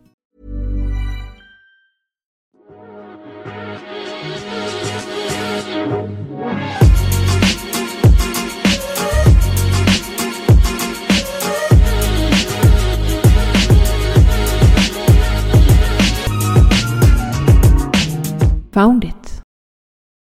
found 18.71 19.03
it. 19.03 19.20